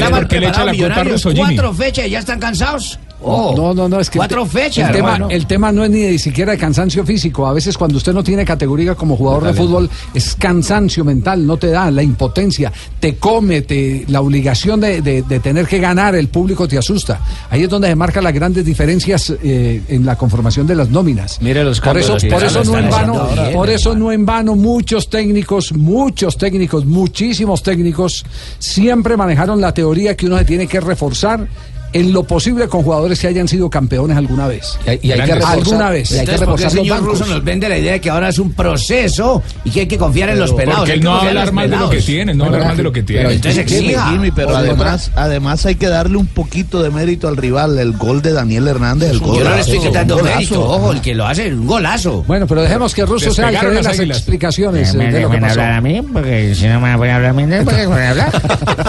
[1.36, 3.00] cuatro fechas y ya están cansados.
[3.24, 5.30] Oh, no, no, no, es que cuatro fechas, El tema, hermano.
[5.30, 7.46] el tema no es ni de siquiera de cansancio físico.
[7.46, 11.58] A veces cuando usted no tiene categoría como jugador de fútbol es cansancio mental, no
[11.58, 16.16] te da la impotencia, te come, te, la obligación de, de- de tener que ganar,
[16.16, 17.20] el público te asusta.
[17.50, 21.40] Ahí es donde se marcan las grandes diferencias eh, en la conformación de las nóminas.
[21.42, 25.10] Mire los Por eso, por no en vano, bien, por eso no en vano muchos
[25.10, 28.26] técnicos, muchos técnicos, muchísimos técnicos
[28.60, 31.48] siempre manejaron la teoría que uno se tiene que reforzar
[31.94, 34.78] en lo posible con jugadores que hayan sido campeones alguna vez.
[34.86, 36.12] Y hay que reforzar- alguna vez.
[36.12, 38.54] Entonces, ¿por qué el señor Russo nos vende la idea de que ahora es un
[38.54, 40.80] proceso y que hay que confiar en los pelados?
[40.80, 42.78] Porque hay él que no hablar los mal de lo que tiene, no hablar mal
[42.78, 43.22] de lo que tiene.
[43.24, 44.10] Pero entonces exija.
[44.12, 47.78] Jimmy, pero además, además hay que darle un poquito de mérito al rival.
[47.78, 49.38] El gol de Daniel Hernández, el gol.
[49.40, 52.24] Yo no le estoy quitando mérito, ojo, el que lo hace es un golazo.
[52.28, 55.30] Bueno, pero dejemos que Russo sea el que dé las explicaciones eh, Me de lo
[55.30, 55.52] que pasó.
[55.62, 58.00] hablar a mí, porque si no me voy a hablar a mí, ¿por qué voy
[58.00, 58.42] a hablar?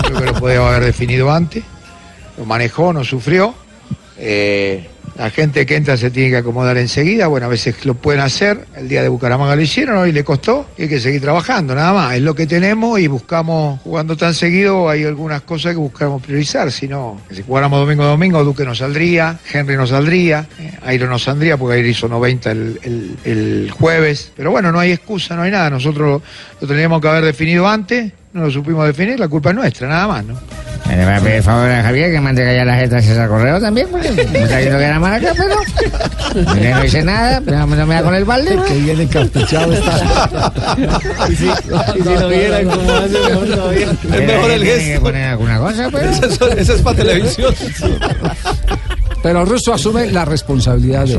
[0.05, 1.65] Creo que lo podía haber definido antes.
[2.39, 3.55] Lo manejó, no sufrió.
[4.19, 7.27] Eh, la gente que entra se tiene que acomodar enseguida.
[7.27, 8.67] Bueno, a veces lo pueden hacer.
[8.75, 10.67] El día de Bucaramanga lo hicieron, hoy le costó.
[10.79, 12.15] Y hay que seguir trabajando, nada más.
[12.15, 16.73] Es lo que tenemos y buscamos, jugando tan seguido, hay algunas cosas que buscamos priorizar.
[16.73, 21.07] Si no, si jugáramos domingo a domingo, Duque no saldría, Henry no saldría, eh, Airo
[21.09, 24.33] no saldría porque Airo hizo 90 el, el- el jueves.
[24.35, 25.69] Pero bueno, no hay excusa, no hay nada.
[25.69, 26.23] Nosotros lo,
[26.63, 28.13] lo teníamos que haber definido antes.
[28.33, 30.35] No lo supimos definir, la culpa es nuestra, nada más, ¿no?
[30.89, 33.89] Le va a pedir favor a Javier que mande callar las jetas ese correo también,
[33.91, 35.57] porque me está diciendo que era mal acá, pero
[36.55, 38.59] Mire, no hice nada, pero no me da con el balde.
[38.67, 40.53] Que bien encartuchado está.
[41.31, 43.91] Y si, y si lo vieran como hace mejor todavía.
[43.91, 44.79] Es mejor el gesto.
[44.79, 46.11] Tiene que poner alguna cosa, pero...
[46.11, 47.55] Eso es para televisión.
[49.23, 51.15] Pero Russo asume la responsabilidad de.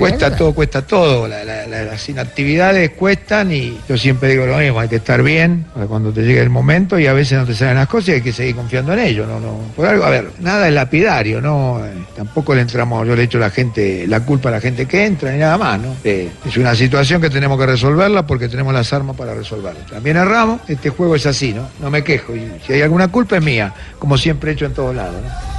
[0.00, 1.28] Cuesta todo, cuesta todo.
[1.28, 5.22] La- la- la- las inactividades cuestan y yo siempre digo lo mismo, hay que estar
[5.22, 8.08] bien para cuando te llegue el momento y a veces no te salen las cosas
[8.08, 9.26] y hay que seguir confiando en ello.
[9.26, 9.58] No, no.
[9.76, 11.84] Por algo, a ver, nada es lapidario, ¿no?
[11.86, 15.04] Eh, tampoco le entramos, yo le echo la gente, la culpa a la gente que
[15.06, 15.94] entra ni nada más, ¿no?
[16.02, 19.86] Eh, es una situación que tenemos que resolverla porque tenemos las armas para resolverla.
[19.86, 21.68] También erramos, este juego es así, ¿no?
[21.80, 22.34] No me quejo.
[22.34, 25.55] Y si hay alguna culpa es mía, como siempre he hecho en todos lados, ¿no?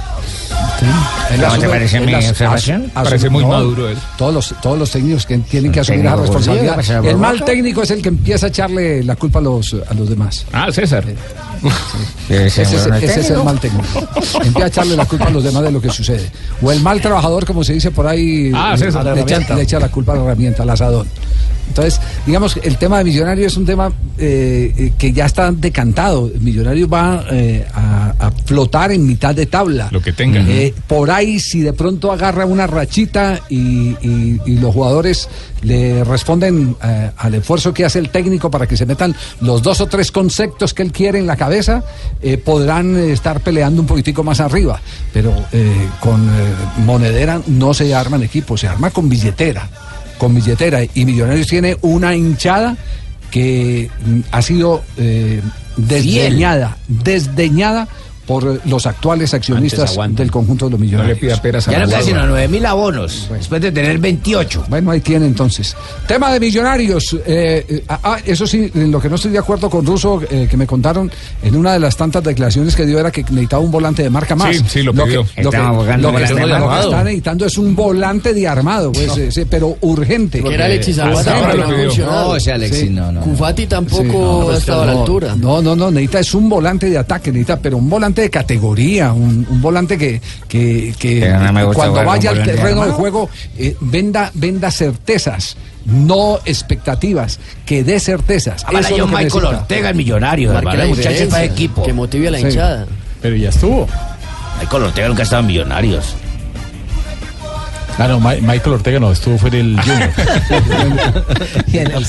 [0.82, 2.90] Él ¿Cómo te parece mi observación?
[2.94, 3.98] Parece muy no, maduro él.
[4.16, 7.04] Todos los, todos los técnicos que tienen que asumir judío, responsabilidad.
[7.04, 10.08] El mal técnico es el que empieza a echarle la culpa a los, a los
[10.08, 10.46] demás.
[10.52, 11.04] Ah, César.
[12.28, 13.44] Ese, es, bueno, el ese es el técnico.
[13.44, 14.08] mal técnico.
[14.44, 16.30] Empieza a echarle la culpa a los demás de lo que sucede.
[16.62, 19.54] O el mal trabajador, como se dice por ahí, Ah, le- César, le, echa, herramienta.
[19.56, 21.08] le echa la culpa a la herramienta, al asadón.
[21.68, 26.30] Entonces, digamos, el tema de Millonario es un tema eh, eh, que ya está decantado.
[26.40, 29.88] Millonario va eh, a, a flotar en mitad de tabla.
[29.92, 30.40] Lo que tenga.
[30.40, 33.58] Eh, por ahí, si de pronto agarra una rachita y,
[34.00, 35.28] y- y los jugadores
[35.62, 39.80] le responden eh, al esfuerzo que hace el técnico para que se metan los dos
[39.80, 41.82] o tres conceptos que él quiere en la cabeza,
[42.22, 44.80] eh, podrán eh, estar peleando un poquitico más arriba.
[45.12, 46.28] Pero eh, con
[46.84, 49.68] monedera no se arman equipos, se arma con billetera.
[50.18, 50.80] Con billetera.
[50.82, 52.76] Y Millonarios tiene una hinchada
[53.30, 54.82] que mm, ha sido
[55.76, 57.88] desdeñada, desdeñada
[58.28, 61.18] por los actuales accionistas del conjunto de los millonarios.
[61.18, 64.66] Ya no quedan sino 9 mil abonos, después de tener 28.
[64.68, 65.74] Bueno, ahí tiene entonces.
[66.06, 67.14] Tema de millonarios.
[67.26, 70.20] eh, eh, ah, ah, eso sí, en lo que no estoy de acuerdo con Russo,
[70.30, 71.10] eh, que me contaron
[71.42, 74.36] en una de las tantas declaraciones que dio era que necesitaba un volante de marca
[74.36, 74.54] más.
[74.54, 75.24] Sí, sí, lo pidió.
[75.34, 76.90] que, lo que- lo que- lo que armado.
[76.90, 79.16] está necesitando es un volante de armado, pues, No.
[79.16, 80.42] eh, sí, pero urgente.
[80.42, 82.06] Que era Alexis Zapata, ahora lo no pidió.
[82.06, 82.90] No, ese Alexis, Sí.
[82.90, 83.20] no, no.
[83.22, 85.34] Cufati tampoco Sí, no, ha pues, estado a la no, altura.
[85.36, 89.12] No, no, no, necesita es un volante de ataque, necesita, pero un volante de categoría,
[89.12, 91.20] un, un volante que, que, que
[91.74, 97.98] cuando vaya al volante terreno de juego eh, venda, venda certezas, no expectativas, que dé
[98.00, 98.64] certezas.
[98.64, 99.48] Ahora Eso es yo Michael necesita.
[99.60, 101.82] Ortega, el millonario, Marque hermano, la el muchacho diferencia, para equipo.
[101.82, 102.44] Que motive a la Sí.
[102.44, 102.86] hinchada.
[103.22, 103.86] Pero ya estuvo.
[104.60, 106.14] Michael Ortega nunca ha estado en millonarios.
[108.00, 110.10] Ah, no, Ma- Michael Ortega no, estuvo fue el Junior.
[111.66, 112.06] Y en el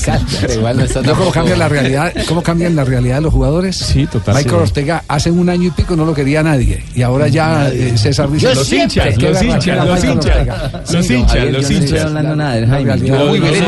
[0.56, 3.76] igual no está ¿No cómo cambia la realidad, cómo cambian la realidad de los jugadores?
[3.76, 4.36] Sí, total.
[4.36, 4.62] Michael sí.
[4.62, 8.30] Ortega hace un año y pico no lo quería nadie y ahora ya eh, César
[8.30, 10.92] dice Los hinchas, los hinchas, los hinchas.
[10.92, 12.04] Los hinchas, los yo no estoy hinchas.
[12.04, 12.96] hablando nada del Jaime.
[12.96, 13.64] Muy bien,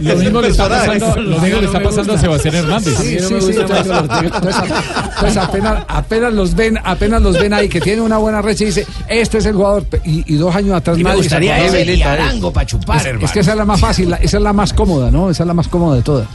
[0.00, 2.94] Lo mismo le está pasando, lo mismo le está pasando a Sebastián Hernández.
[2.98, 3.58] Sí, sí, sí.
[3.58, 3.86] Entonces,
[4.22, 4.54] entonces,
[5.14, 8.66] entonces apenas, apenas los ven, apenas los ven ahí que tiene una buena recha y
[8.68, 9.84] dice, este es el jugador.
[10.04, 13.26] Y, y dos años atrás Y me gustaría y Arango para chupar, Es, hermano.
[13.26, 15.30] es que esa es la más fácil, la- esa es la más cómoda, ¿no?
[15.30, 16.26] Esa es la más cómoda de todas.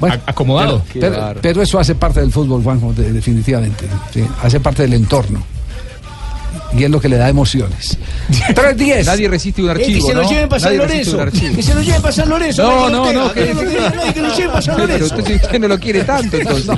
[0.00, 0.82] Bueno, acomodado.
[0.92, 3.86] Pero, pero- pero eso hace parte del fútbol, Juanjo, de- definitivamente.
[4.12, 5.42] sí, hace parte del entorno.
[6.74, 7.98] Y es lo que le da emociones.
[8.54, 9.04] 3-10.
[9.04, 10.30] Nadie resiste un Eh, que archivo, se lo ¿no?
[10.30, 11.36] lleven para San Nadie resiste un Lorenzo.
[11.38, 11.56] archivo.
[11.56, 12.62] Que se lo lleven para San Lorenzo.
[12.62, 14.86] No, no, no, que- Que no lo quiere nadie, que lo lleven para San Pero
[14.88, 15.16] Lorenzo.
[15.16, 16.68] usted, usted no lo quiere tanto, entonces.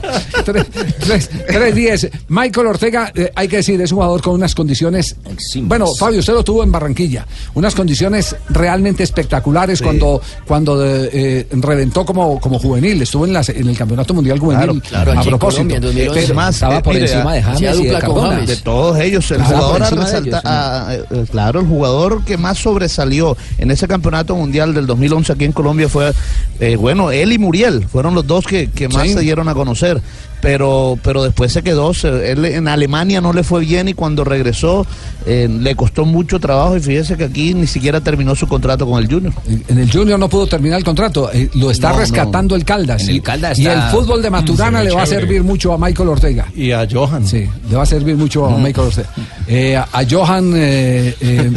[1.09, 2.11] 3-10.
[2.29, 5.17] Michael Ortega, eh, hay que decir, es un jugador con unas condiciones.
[5.63, 7.27] Bueno, Fabio, usted lo tuvo en Barranquilla.
[7.55, 9.85] Unas condiciones realmente espectaculares Sí.
[9.85, 13.01] cuando, cuando eh, eh, reventó como, como juvenil.
[13.03, 14.83] Estuvo en, las- en el Campeonato Mundial Juvenil.
[14.83, 15.63] Claro, a aquí en propósito.
[15.63, 16.21] Colombia, en 2011.
[16.23, 18.29] Pero- Más, estaba por mire, encima de James y de Cardona.
[18.35, 18.49] James.
[18.49, 21.15] De todos ellos, el jugador a encima de resaltar, ellos, sí.
[21.15, 25.45] a- eh, claro, el jugador que más sobresalió en ese campeonato mundial del 2011 aquí
[25.45, 26.13] en Colombia fue,
[26.61, 29.15] eh, bueno, él y Muriel, fueron los dos que, que más Sí.
[29.15, 30.01] se dieron a conocer.
[30.41, 34.23] Pero, pero después se quedó, se- él en Alemania no le fue bien y cuando
[34.23, 34.87] regresó
[35.27, 39.03] eh, le costó mucho trabajo y fíjese que aquí ni siquiera terminó su contrato con
[39.03, 39.33] el Junior.
[39.69, 43.09] En el Junior no pudo terminar el contrato, eh, lo está No, rescatando el Caldas.
[43.09, 45.79] Y- el Caldas y está- el fútbol de Maturana le va a servir mucho a
[45.79, 46.47] Michael Ortega.
[46.55, 47.27] Y a Johan.
[47.27, 49.09] Sí, le va a servir mucho a Michael Ortega.
[49.49, 51.51] Eh, a, Johan, eh, eh,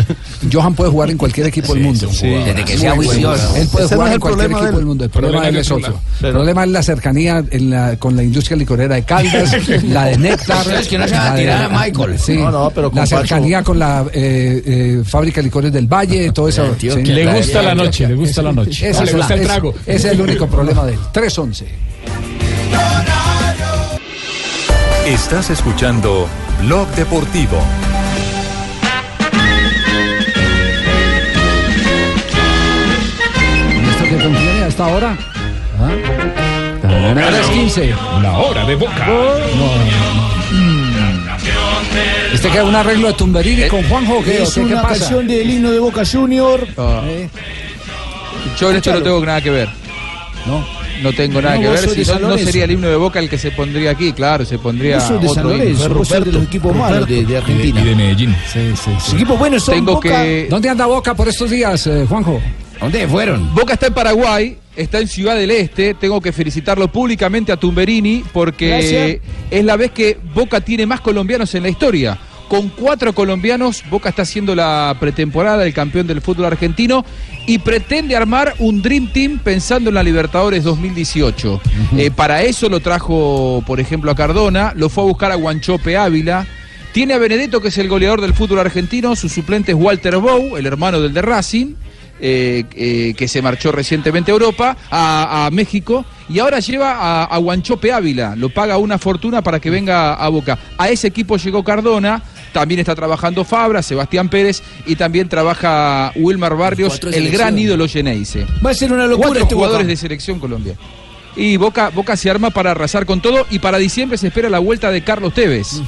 [0.52, 2.08] Johan puede jugar en cualquier equipo del mundo.
[2.10, 3.56] Desde que sea juicioso.
[3.56, 5.04] Él puede Ese jugar en el cualquier problema equipo del mundo.
[5.04, 6.00] El problema él es otro.
[6.24, 10.18] El problema es la cercanía en la- con la industria licorera de Caldas, la de
[10.18, 10.72] Néctar.
[10.72, 12.18] Es que no se va a de- tirar a Michael.
[12.20, 15.88] Sí, No, no, pero la Pacho- cercanía con la eh, eh, fábrica de licores del
[15.88, 16.64] Valle, todo eso.
[16.80, 17.04] Tío, sí.
[17.04, 18.90] Le gusta la la- noche, le gusta la noche.
[18.90, 19.74] Ese le es, gusta el trago.
[19.86, 21.00] ese es el único problema de él.
[21.14, 21.66] 3-11.
[25.06, 26.28] Estás escuchando
[26.62, 27.58] Blog Deportivo.
[33.74, 34.88] ¿Y esto que contiene a esta
[37.10, 37.28] hora?
[37.28, 37.96] A las 15.
[38.22, 39.08] La hora de Boca.
[42.34, 44.40] ¿Este que es un arreglo de Tumberini con Juanjo qué?
[44.40, 45.00] ¿O Es qué, qué una pasa?
[45.00, 46.68] canción del himno de Boca Junior.
[46.78, 47.02] Ah.
[48.60, 49.70] Yo en esto no tengo nada que ver.
[50.46, 50.66] No.
[51.02, 51.90] No tengo nada No, que ver.
[51.90, 54.46] Si no, San no sería el himno de Boca el que se pondría aquí, claro,
[54.46, 55.58] se pondría de San otro himno.
[55.58, 57.82] Lorenzo, vos sos de los equipos malos de, de Argentina.
[57.82, 58.36] Y de Medellín.
[58.52, 60.10] Sí, sí, Los equipos buenos son Tengo Boca.
[60.24, 60.48] que...
[60.50, 62.40] ¿Dónde anda Boca por estos días, eh, Juanjo?
[62.80, 63.54] ¿Dónde fueron?
[63.54, 65.94] Boca está en Paraguay, está en Ciudad del Este.
[65.94, 69.18] Tengo que felicitarlo públicamente a Tumberini porque Gracias.
[69.50, 72.18] es la vez que Boca tiene más colombianos en la historia.
[72.48, 77.06] Con cuatro colombianos, Boca está haciendo la pretemporada del campeón del fútbol argentino
[77.48, 81.62] y pretende armar un Dream Team pensando en la Libertadores 2018.
[81.98, 85.96] Eh, para eso lo trajo, por ejemplo, a Cardona, lo fue a buscar a Guanchope
[85.96, 86.46] Ávila.
[86.92, 90.58] Tiene a Benedetto, que es el goleador del fútbol argentino, su suplente es Walter Bow,
[90.58, 91.76] el hermano del de Racing
[92.22, 97.24] eh, eh, que se marchó recientemente a Europa, a, a México, y ahora lleva a,
[97.26, 100.58] a Guanchope Ávila, lo paga una fortuna para que venga a Boca.
[100.78, 102.22] A ese equipo llegó Cardona,
[102.54, 108.46] también está trabajando Fabra, Sebastián Pérez, y también trabaja Wilmar Barrios, el gran ídolo Geneise.
[108.66, 109.90] Va a ser una locura Cuatro este jugadores Boca.
[109.92, 110.76] de selección Colombia.
[111.36, 114.60] Y Boca, Boca se arma para arrasar con todo, y para diciembre se espera la
[114.60, 115.82] vuelta de Carlos Tevez.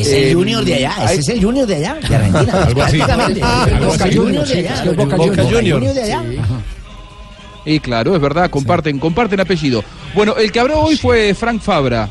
[0.00, 2.62] Es Eh, el Junior de allá, ese hay- es el Junior de allá, de Argentina.
[2.66, 2.98] Algo así.
[2.98, 4.16] Boca así.
[4.16, 4.92] Junior de Sí, allá.
[4.92, 6.42] Boca de.
[7.64, 9.82] Y claro, es verdad, comparten, comparten apellido.
[10.14, 12.08] Bueno, el que habló hoy fue Frank Fabra.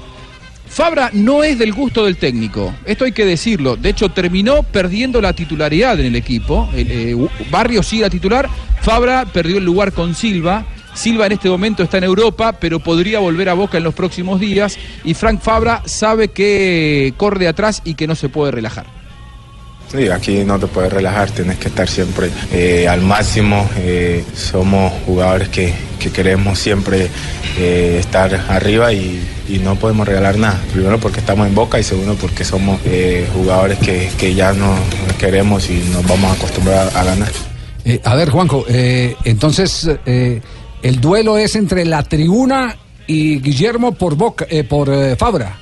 [0.68, 3.78] Fabra no es del gusto del técnico, esto hay que decirlo.
[3.78, 6.68] De hecho, terminó perdiendo la titularidad en el equipo.
[6.76, 7.16] El, eh,
[7.50, 8.50] Barrio sigue la titular,
[8.82, 10.66] Fabra perdió el lugar con Silva.
[10.96, 14.40] Silva en este momento está en Europa, pero podría volver a Boca en los próximos
[14.40, 14.78] días.
[15.04, 18.88] Y Frank Fabra sabe que corre de atrás y que no se puede relajar.
[19.92, 23.70] Sí, aquí no te puedes relajar, tienes que estar siempre eh, al máximo.
[23.78, 27.08] eh, somos jugadores que, que queremos siempre
[27.60, 30.60] eh, estar arriba y, y no podemos regalar nada.
[30.74, 34.76] Primero porque estamos en Boca y segundo porque somos eh, jugadores que, que ya no
[35.20, 37.32] queremos y nos vamos a acostumbrar a ganar.
[37.86, 40.42] Eh, a ver, Juanjo, eh, entonces eh,
[40.86, 42.76] el duelo es entre la tribuna
[43.08, 45.58] y Guillermo por Boca, eh, por eh, Fabra.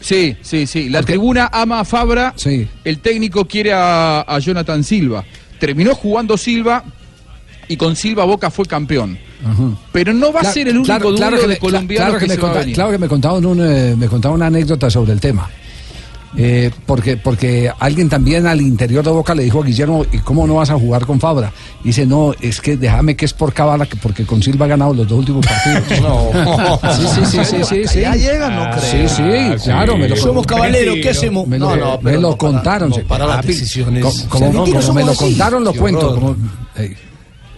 [0.00, 0.88] Sí, sí, sí.
[0.88, 2.34] La tribuna ama a Fabra.
[2.82, 5.24] El técnico quiere a, a Jonathan Silva.
[5.60, 6.82] Terminó jugando Silva
[7.68, 9.16] y con Silva Boca fue campeón.
[9.92, 12.24] Pero no va a ser el único claro, duelo claro que de colombianos claro que,
[12.24, 12.74] que, me se va a venir.
[12.74, 15.48] claro que me contaban un, eh, me una anécdota sobre el tema.
[16.34, 20.46] Eh, porque, porque alguien también al interior de Boca le dijo a Guillermo, ¿y cómo
[20.46, 21.52] no vas a jugar con Fabra?
[21.84, 24.94] dice, no, es que déjame que es por cabala, que- porque con Silva ha ganado
[24.94, 25.82] los dos últimos partidos.
[26.02, 26.30] No.
[26.94, 28.00] Sí, sí, sí, sí, sí, sí.
[28.00, 29.08] Ya llegan, no creo.
[29.08, 29.92] Sí, sí, Ah, claro.
[29.94, 29.98] sí.
[29.98, 31.46] Me lo, Somos caballeros, ¿qué hacemos?
[31.46, 32.90] Me lo, No, no, me pero lo no para- contaron.
[32.90, 34.02] no para las Papi, decisiones.
[34.28, 36.36] Como, como- me lo contaron, lo cuento.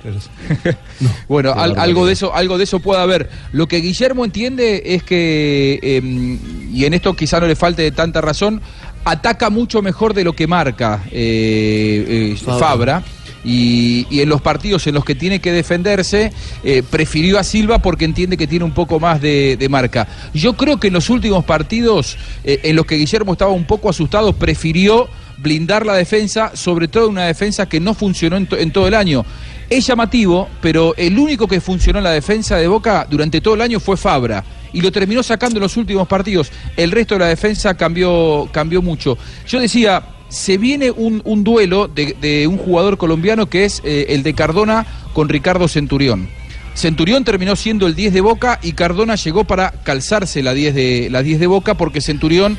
[0.04, 0.72] Ey.
[1.28, 3.30] Bueno, al- algo de eso, algo de eso puede haber.
[3.52, 6.38] Lo que Guillermo entiende es que, eh,
[6.72, 8.60] y en esto quizá no le falte tanta razón,
[9.04, 12.58] ataca mucho mejor de lo que marca eh, eh, Fabra.
[12.66, 13.02] Fabra.
[13.44, 17.80] y, y en los partidos en los que tiene que defenderse, eh, prefirió a Silva
[17.80, 20.06] porque entiende que tiene un poco más de, de marca.
[20.32, 23.90] Yo creo que en los últimos partidos eh, en los que Guillermo estaba un poco
[23.90, 28.70] asustado, prefirió blindar la defensa, sobre todo una defensa que no funcionó en, to- en
[28.70, 29.26] todo el año.
[29.70, 33.60] Es llamativo, pero el único que funcionó en la defensa de Boca durante todo el
[33.60, 34.44] año fue Fabra.
[34.72, 36.50] Y lo terminó sacando en los últimos partidos.
[36.76, 39.16] El resto de la defensa cambió, cambió mucho.
[39.46, 44.22] Yo decía, se viene un, duelo de, de un jugador colombiano que es eh, el
[44.22, 46.28] de Cardona con Ricardo Centurión.
[46.74, 51.08] Centurión terminó siendo el 10 de Boca y Cardona llegó para calzarse la 10 de,
[51.10, 52.58] la 10 de Boca porque Centurión,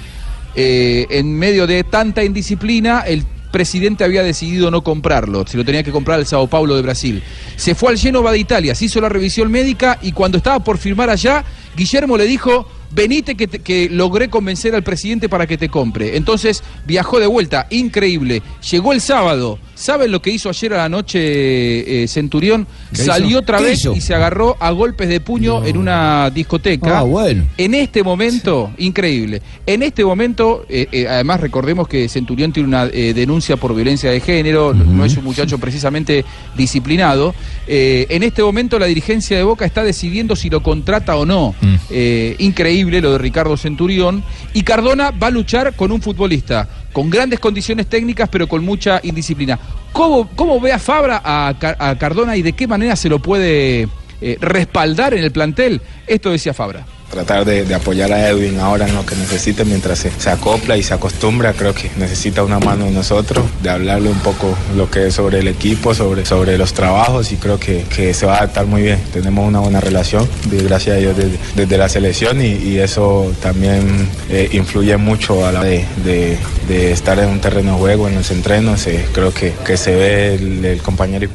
[0.55, 5.81] eh, en medio de tanta indisciplina, el presidente había decidido no comprarlo, se lo tenía
[5.81, 7.23] que comprar al Sao Paulo de Brasil.
[7.55, 10.77] Se fue al Genova de Italia, se hizo la revisión médica y cuando estaba por
[10.77, 15.57] firmar allá, Guillermo le dijo, venite que, te- que logré convencer al presidente para que
[15.57, 16.17] te compre.
[16.17, 18.41] Entonces viajó de vuelta, increíble.
[18.69, 19.57] Llegó el sábado.
[19.75, 22.65] ¿Saben lo que hizo ayer a la noche eh, Centurión?
[22.93, 23.39] ¿Qué Salió hizo?
[23.39, 23.93] otra ¿Qué vez hizo?
[23.93, 26.99] y se agarró a golpes de puño en una discoteca.
[26.99, 27.43] Ah, bueno.
[27.57, 29.41] En este momento, increíble.
[29.65, 34.19] En este momento, eh, eh, además recordemos que Centurión tiene una denuncia por violencia de
[34.21, 36.23] género, no- no es un muchacho precisamente
[36.55, 37.35] disciplinado.
[37.67, 41.53] En este momento la dirigencia de Boca está decidiendo si lo contrata o no.
[41.89, 44.23] Eh, increíble lo de Ricardo Centurión.
[44.53, 49.01] Y Cardona va a luchar con un futbolista con grandes condiciones técnicas, pero con mucha
[49.03, 49.59] indisciplina.
[49.91, 53.89] ¿Cómo, ve a Fabra a Cardona y de qué manera se lo puede
[54.21, 55.81] eh, respaldar en el plantel?
[56.07, 56.85] Esto decía Fabra.
[57.09, 60.75] Tratar de, de apoyar a Edwin ahora en lo que necesite mientras se, se acopla
[60.75, 61.53] y se acostumbra.
[61.53, 65.39] Creo que necesita una mano de nosotros, de hablarle un poco lo que es sobre
[65.39, 68.81] el equipo, sobre, sobre los trabajos y creo que, que se va a adaptar muy
[68.81, 68.99] bien.
[69.13, 74.49] Tenemos una buena relación, gracias a Dios, desde, desde la selección y, eso también eh,
[74.51, 78.85] influye mucho a la de, de- estar en un terreno de juego, en los entrenos.
[78.87, 80.35] eh, creo que, que se ve
[80.73, 81.29] el compañero.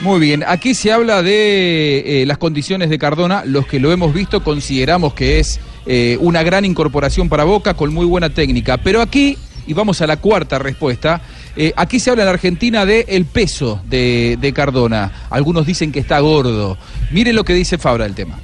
[0.00, 4.14] Muy bien, aquí se habla de eh, las condiciones de Cardona, los que lo hemos
[4.14, 9.02] visto consideramos que es eh, una gran incorporación para Boca con muy buena técnica, pero
[9.02, 11.20] aquí, y vamos a la cuarta respuesta,
[11.56, 16.20] eh, aquí se habla en Argentina de peso de, de Cardona, algunos dicen que está
[16.20, 16.78] gordo,
[17.10, 18.38] miren lo que dice Fabra del tema.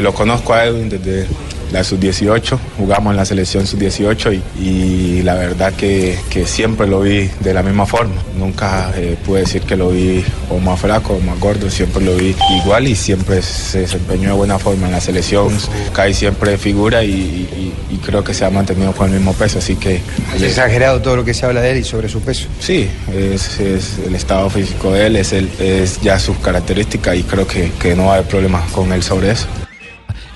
[0.00, 1.26] Lo conozco a Edwin desde
[1.72, 7.00] la sub-18, jugamos en la selección sub-18 y, y la verdad que, que siempre lo
[7.00, 8.14] vi de la misma forma.
[8.38, 12.14] Nunca eh, pude decir que lo vi o más flaco o más gordo, siempre lo
[12.16, 15.48] vi igual y siempre se desempeñó de buena forma en la selección.
[15.92, 19.58] Cae siempre figura y, y- y creo que se ha mantenido con el mismo peso,
[19.58, 20.00] así que...
[20.34, 22.46] Es exagerado todo lo que se habla de él y sobre su peso.
[22.58, 27.22] Sí, es, es el estado físico de él, es, el, es ya sus características y
[27.22, 29.46] creo que, que no va a haber problemas con él sobre eso.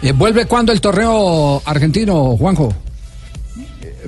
[0.07, 2.73] Eh, ¿Vuelve cuándo el torneo argentino, Juanjo?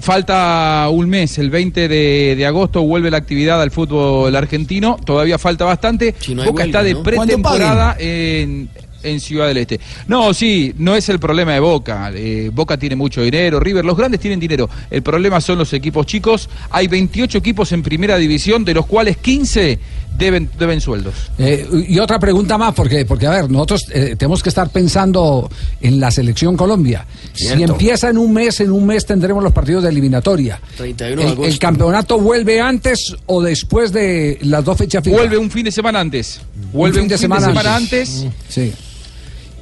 [0.01, 5.39] Falta un mes, el 20 de, de agosto vuelve la actividad al fútbol argentino, todavía
[5.39, 6.15] falta bastante.
[6.29, 7.03] no Boca huelga, está de ¿no?
[7.03, 8.69] pretemporada en,
[9.03, 9.81] en Ciudad del Este.
[10.07, 12.13] No, sí, no es el problema de Boca.
[12.15, 14.71] Eh, Boca tiene mucho dinero, River, los grandes tienen dinero.
[14.93, 16.49] El problema son los equipos chicos.
[16.71, 19.81] Hay 28 equipos en primera división, de los cuales 15
[20.19, 21.15] deben, deben sueldos.
[21.39, 25.49] Eh, y otra pregunta más, porque, porque a ver, nosotros eh, tenemos que estar pensando
[25.81, 27.07] en la selección Colombia.
[27.33, 30.61] Si empieza en un mes, en un mes tendremos los partidos de eliminatoria.
[30.77, 31.53] 31 de ¿El, agosto.
[31.53, 35.17] el campeonato vuelve antes o después de las dos fechas FIFA?
[35.17, 36.41] Vuelve un fin de semana antes.
[36.73, 38.27] Vuelve un fin de semana, antes.
[38.49, 38.73] Sí.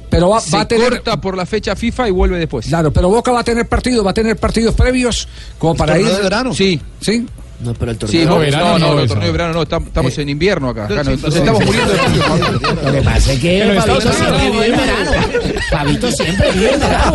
[0.09, 0.89] Pero va, se va a tener.
[0.89, 2.65] corta por la fecha FIFA y vuelve después.
[2.65, 5.27] Claro, pero Boca va a tener partidos, va a tener partidos previos
[5.59, 6.07] como para ir.
[6.07, 6.53] de verano?
[6.53, 6.79] Sí.
[7.01, 7.25] Sí.
[7.59, 10.29] No, pero el Sí, no, no, no, el torneo de verano no, tam- estamos en
[10.29, 10.85] invierno acá.
[10.85, 12.23] acá nos, nos estamos muriendo de frío.
[12.83, 15.11] Lo que pasa es que Fabito siempre vive en verano.
[15.71, 17.13] Fabito siempre vive en verano.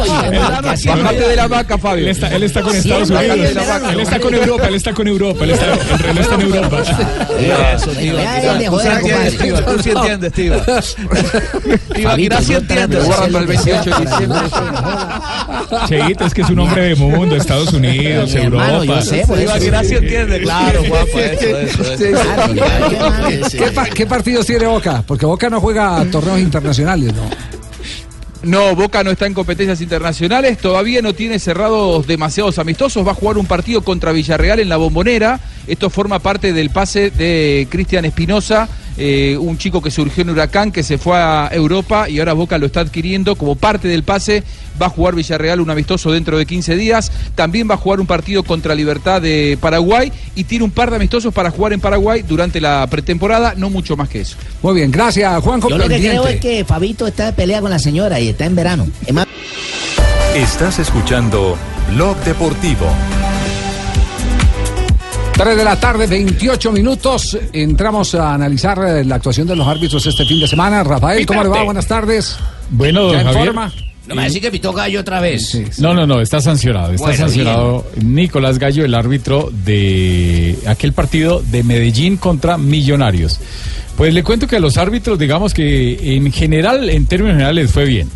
[0.85, 2.05] Bajate de la vaca, Fabio.
[2.05, 3.37] Él está, él está con Estados Unidos.
[3.55, 3.91] verano.
[3.91, 5.45] Él está con Europa, él está con Europa.
[5.45, 6.83] Él está, el reloj está en Europa.
[7.77, 8.17] Eso, tío.
[9.65, 12.97] Tú sí entiendes, Tiva, tú sí entiende.
[13.01, 14.39] Guarda para el 28 de diciembre.
[15.89, 19.01] Cheito, es que es un hombre de mundo, Estados Unidos, Europa.
[19.37, 21.97] Tibaquirá sí entiende, claro, guapa, eso, eso, eso.
[23.51, 23.57] Sí.
[23.59, 25.03] ¿Qué, pa- qué partidos tiene Boca?
[25.07, 27.23] Porque Boca no juega torneos internacionales, ¿no?
[28.45, 33.15] No, Boca no está en competencias internacionales, todavía no tiene cerrados demasiados amistosos, va a
[33.15, 38.05] jugar un partido contra Villarreal en la bombonera, esto forma parte del pase de Cristian
[38.05, 42.33] Espinosa, eh, un chico que surgió en Huracán, que se fue a Europa y ahora
[42.33, 44.43] Boca lo está adquiriendo como parte del pase,
[44.81, 48.07] va a jugar Villarreal un amistoso dentro de 15 días, también va a jugar un
[48.07, 52.23] partido contra Libertad de Paraguay y tiene un par de amistosos para jugar en Paraguay
[52.23, 54.37] durante la pretemporada, no mucho más que eso.
[54.63, 55.69] Muy bien, gracias, Juanjo.
[55.69, 58.45] Yo lo que creo es que Fabito está de pelea con la señora y está
[58.45, 58.87] en verano.
[60.35, 61.57] Estás escuchando
[61.91, 62.87] Blog Deportivo.
[65.43, 67.37] 3 de la tarde, 28 minutos.
[67.53, 70.85] Entramos a analizar eh, la actuación de los árbitros este fin de semana.
[70.85, 71.65] Rafael, ¿cómo le va?
[71.65, 72.37] Buenas tardes.
[72.71, 73.47] Bueno, don ¿Ya en Javier.
[73.47, 73.73] forma?
[74.07, 75.81] No me decís que pitó gallo otra vez.
[75.81, 76.93] No, no, no, está sancionado.
[76.93, 83.41] Está Bueno, sancionado Nicolás Gallo, el árbitro de aquel partido de Medellín contra Millonarios.
[83.97, 87.85] Pues le cuento que a los árbitros, digamos que en general, en términos generales, fue
[87.85, 88.09] bien.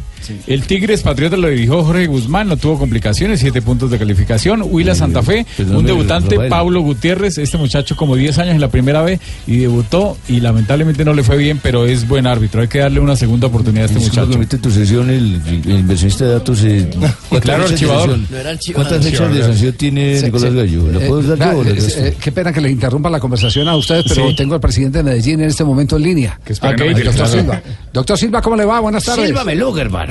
[0.47, 4.63] El Tigres Patriota lo dirigió Jorge Guzmán, no tuvo complicaciones, siete puntos de calificación.
[4.65, 6.39] Huila Santa Fe, perdón, un debutante.
[6.49, 11.05] Pablo Gutiérrez, este muchacho como 10 años en la primera vez y debutó y lamentablemente
[11.05, 12.61] no le fue bien, pero es buen árbitro.
[12.63, 14.29] Hay que darle una segunda oportunidad a este muchacho.
[14.31, 16.63] permite tu sesión, el, el inversionista de datos.
[16.65, 16.89] Eh,
[17.29, 18.11] ¿cuántas Claro, archivador.
[18.11, 18.27] sanción?
[18.31, 18.89] No era archivador.
[18.89, 20.57] ¿Cuántas fechas de sanción tiene Sí, Nicolás sí.
[20.57, 20.93] Gallo?
[20.93, 21.71] ¿La Eh, puedes dar yo le
[22.09, 24.37] eh, qué pena que les interrumpa la conversación a ustedes, pero Sí.
[24.37, 26.41] tengo al presidente de Medellín en este momento en línea.
[26.47, 27.63] espera, Ok, no doctor Silva.
[27.93, 28.81] Doctor Silva, ¿cómo le va?
[28.81, 29.27] Buenas tardes.
[29.27, 30.06] Silva Meluga, hermano.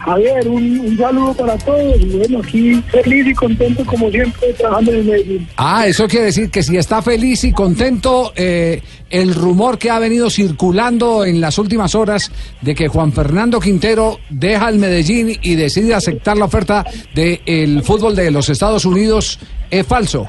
[0.00, 2.12] Javier, un, un saludo para todos.
[2.16, 5.48] Bueno, aquí feliz y contento como siempre trabajando en el Medellín.
[5.56, 8.80] Ah, eso quiere decir que si está feliz y contento, eh,
[9.10, 12.32] el rumor que ha venido circulando en las últimas horas
[12.62, 18.16] de que Juan Fernando Quintero deja el Medellín y decide aceptar la oferta del fútbol
[18.16, 19.38] de los Estados Unidos
[19.70, 20.26] es falso.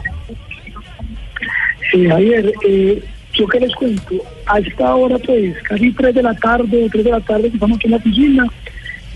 [1.92, 3.04] Sí, Javier, eh,
[3.34, 4.16] yo que les cuento,
[4.46, 7.56] a esta hora pues casi 3 de la tarde o 3 de la tarde que
[7.56, 8.48] estamos aquí en la piscina,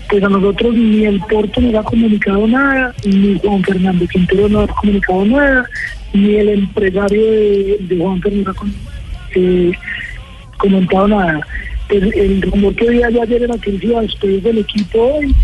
[0.08, 4.70] pues a nosotros ni el Porto nos ha comunicado nada, ni Juan Fernando Quintero nos
[4.70, 5.66] ha comunicado nada,
[6.12, 8.64] ni el empresario de, Juan Fernando ha
[9.34, 9.72] eh,
[10.58, 11.40] comentado nada.
[11.88, 15.34] El, rumor que había ayer era que él iba a despedir del equipo hoy,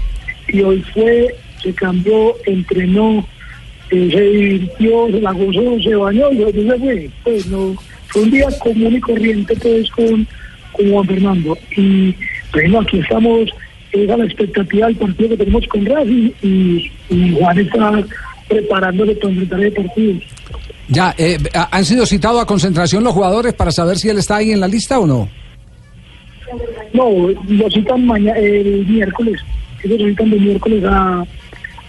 [0.48, 3.26] y hoy fue, se cambió, entrenó,
[3.90, 7.10] eh, se divirtió, se la gozó, se bañó y hoy se fue.
[7.24, 7.76] Pues no,
[8.12, 10.26] fue un día común y corriente pues con,
[10.72, 11.58] con Juan Fernando.
[11.76, 12.14] Y
[12.52, 13.50] bueno, aquí estamos,
[13.92, 18.04] es a la expectativa del partido que tenemos con Racing y, y Juan está
[18.48, 20.20] preparándose para enfrentar el partido.
[20.88, 21.38] Ya, eh,
[21.70, 24.68] ¿han sido citados a concentración los jugadores para saber si él está ahí en la
[24.68, 25.28] lista o no?
[26.92, 29.40] No, lo citan mañana, el miércoles.
[29.82, 31.24] Ellos lo citan de miércoles a,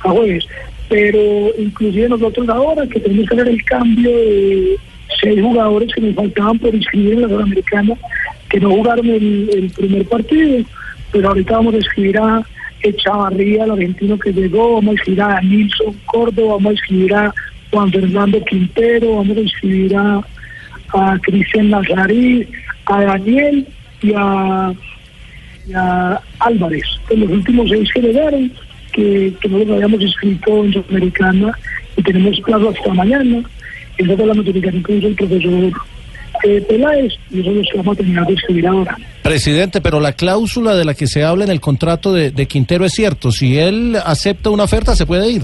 [0.03, 0.45] a jueves.
[0.87, 1.19] Pero
[1.57, 4.77] inclusive nosotros ahora que tenemos que hacer el cambio de
[5.19, 7.95] seis jugadores que nos faltaban por inscribir en la Sudamericana,
[8.49, 10.65] que no jugaron el, el primer partido,
[11.11, 12.43] pero ahorita vamos a escribir a
[12.81, 17.33] Echavarría, el argentino que llegó, vamos a escribir a Nilson Córdoba, vamos a escribir a
[17.71, 20.21] Juan Fernando Quintero, vamos a escribir a,
[20.93, 22.47] a Cristian Nazarí,
[22.85, 23.65] a Daniel
[24.01, 24.73] y a,
[25.75, 28.51] a Álvarez, de los últimos seis que llegaron,
[28.91, 31.57] que, que no los habíamos inscrito en Sudamericana
[31.95, 33.43] y tenemos plazo hasta mañana.
[33.97, 35.71] Esa fue la notificación que hizo el profesor
[36.45, 38.97] eh, Peláez y eso es lo que vamos a terminar de escribir ahora.
[39.21, 42.85] Presidente, pero la cláusula de la que se habla en el contrato de, de Quintero
[42.85, 43.31] es cierto.
[43.31, 45.43] Si él acepta una oferta, se puede ir.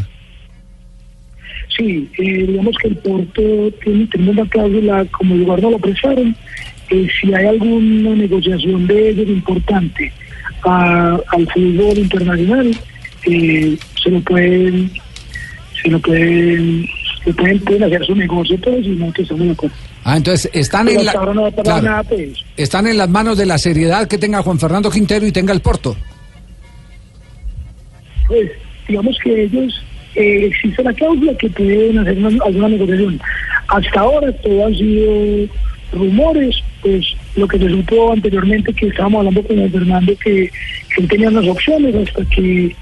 [1.78, 3.41] Sí, eh, digamos que el Porto
[3.84, 6.36] tiene, una cláusula, como el lugar no lo prestaron,
[6.89, 10.12] eh, si hay alguna negociación de ellos importante
[10.64, 12.72] a- al fútbol internacional,
[13.26, 14.91] eh, se lo pueden,
[15.82, 16.86] se lo pueden,
[17.24, 19.76] se pueden, pueden hacer su negocio pues y nosotros estamos de acuerdo.
[20.03, 22.30] Ah, entonces están Pero en, la- no claro, nada pues.
[22.57, 25.59] están en las manos de la seriedad que tenga Juan Fernando Quintero y tenga el
[25.61, 25.95] Porto.
[28.28, 28.49] pues
[28.88, 29.84] digamos que ellos
[30.15, 33.20] eh, existe la cláusula que pueden hacer una- alguna negociación.
[33.67, 35.47] Hasta ahora todo han sido
[35.91, 37.05] rumores, pues
[37.36, 40.49] lo que se supo anteriormente que estábamos hablando con el Fernando que,
[40.95, 42.76] que él tenía unas opciones hasta que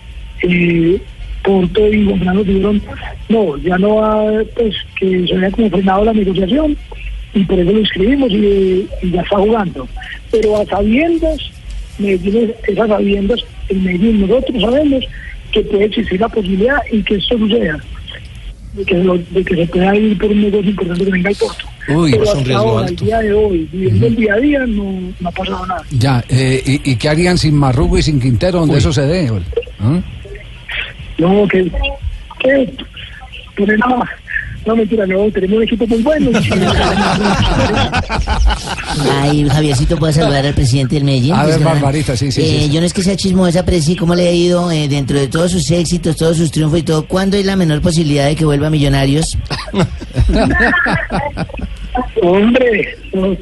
[0.43, 1.01] eh,
[1.47, 2.81] Porto y Fernando dijeron
[3.29, 4.23] no, ya no va,
[4.55, 6.75] pues que se había como frenado la negociación
[7.33, 9.87] y por eso lo inscribimos y, y ya está jugando.
[10.31, 11.37] Pero a sabiendas,
[11.99, 13.39] Medellín, esas sabiendas,
[13.69, 15.03] en Medellín nosotros sabemos
[15.51, 17.79] que puede existir la posibilidad y que esto suceda,
[18.73, 21.35] de que, lo- de que se pueda ir por un negocio importante que venga al
[21.35, 21.65] Porto.
[21.89, 23.01] Uy, Pero es un riesgo ahora, alto.
[23.03, 24.83] el día de hoy, viviendo el día a día, no,
[25.21, 25.81] no ha pasado nada.
[25.91, 29.31] Ya, eh, y, y qué harían sin Marrugo y sin Quintero donde eso se dé?
[29.79, 30.01] ¿Ah?
[31.17, 31.71] No, que,
[32.39, 32.73] que,
[33.55, 34.07] poner nada.
[34.65, 36.29] No, mentira, no, tenemos un equipo muy bueno.
[39.21, 41.33] Ay, Javiercito, ¿puedo saludar al presidente del Medellín?
[41.33, 42.69] A ver, Barbarita, sí, sí, Eh, sí.
[42.71, 45.27] Yo no es que sea chismosa, pero sí, ¿cómo le ha ido eh, dentro de
[45.29, 47.05] todos sus éxitos, todos sus triunfos y todo?
[47.07, 49.37] ¿Cuándo hay la menor posibilidad de que vuelva a Millonarios?
[52.21, 53.33] Hombre, no,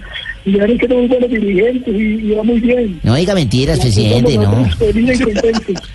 [0.45, 2.99] ya es que tenemos buenos dirigentes y, y va muy bien.
[3.03, 4.69] No diga mentiras, presidente, no.
[4.77, 5.89] Felices y contentos.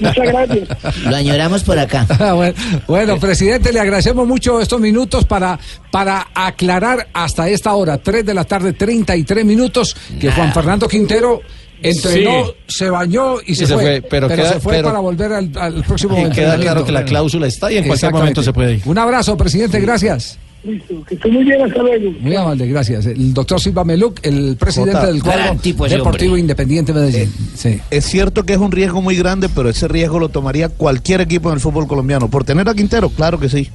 [0.00, 0.68] Muchas gracias.
[1.04, 2.06] Lo añoramos por acá.
[2.34, 2.54] bueno,
[2.86, 5.58] bueno, presidente, le agradecemos mucho estos minutos para,
[5.90, 11.40] para aclarar hasta esta hora, 3 de la tarde, 33 minutos, que Juan Fernando Quintero
[11.82, 12.52] entrenó, Sí.
[12.68, 13.82] se bañó y, se, se fue.
[13.82, 16.92] fue, pero queda- se fue pero- para volver al, al próximo Y queda claro que
[16.92, 18.82] la cláusula está y en cualquier momento se puede ir.
[18.84, 20.38] Un abrazo, presidente, gracias.
[20.64, 22.12] Listo, que esté muy bien, hasta luego.
[22.20, 23.06] Muy amable, gracias.
[23.06, 26.40] El doctor Silva Meluc, el presidente Jota, del cuadro tipo Deportivo hombre.
[26.40, 27.32] Independiente Medellín.
[27.56, 27.80] Sí.
[27.90, 31.48] Es cierto que es un riesgo muy grande, pero ese riesgo lo tomaría cualquier equipo
[31.48, 32.28] en el fútbol colombiano.
[32.28, 33.10] ¿Por tener a Quintero?
[33.10, 33.68] Claro que sí.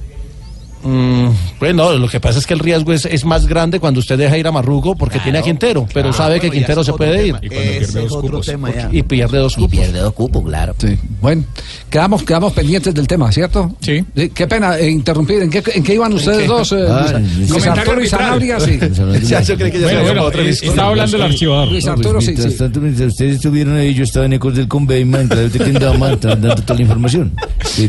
[0.82, 4.00] Mm, pues no, lo que pasa es que el riesgo es, es más grande cuando
[4.00, 6.84] usted deja ir a Marrugo porque tiene a Quintero, pero claro, sabe que bueno, Quintero
[6.84, 7.34] se puede ir.
[7.34, 7.40] tema.
[7.42, 8.46] Y cuando Ese pierde dos cupos.
[8.46, 8.70] tema.
[8.92, 9.72] Y pierde dos cupos.
[9.72, 10.74] Y pierde dos cupos, claro.
[10.78, 10.98] Sí.
[11.20, 11.44] Bueno,
[11.90, 13.74] quedamos, quedamos pendientes del tema, ¿cierto?
[13.80, 14.04] Sí.
[14.34, 15.42] Qué pena eh, interrumpir.
[15.42, 16.46] ¿En qué, en qué iban ustedes qué?
[16.46, 16.72] dos?
[16.72, 17.12] eh, Ah,
[17.48, 18.06] Luis- Arturo y.
[18.06, 18.78] Sanabria, sí.
[19.28, 20.62] Ya, yo creí que ya Bueno, bueno, otra vez.
[20.62, 21.68] estaba hablando el archivador.
[21.68, 22.58] Luis Arturo, sí, mientras sí.
[22.58, 27.32] tanto, mientras ustedes estuvieron ahí, yo estaba en Ecos del Conveyman, dando toda la información.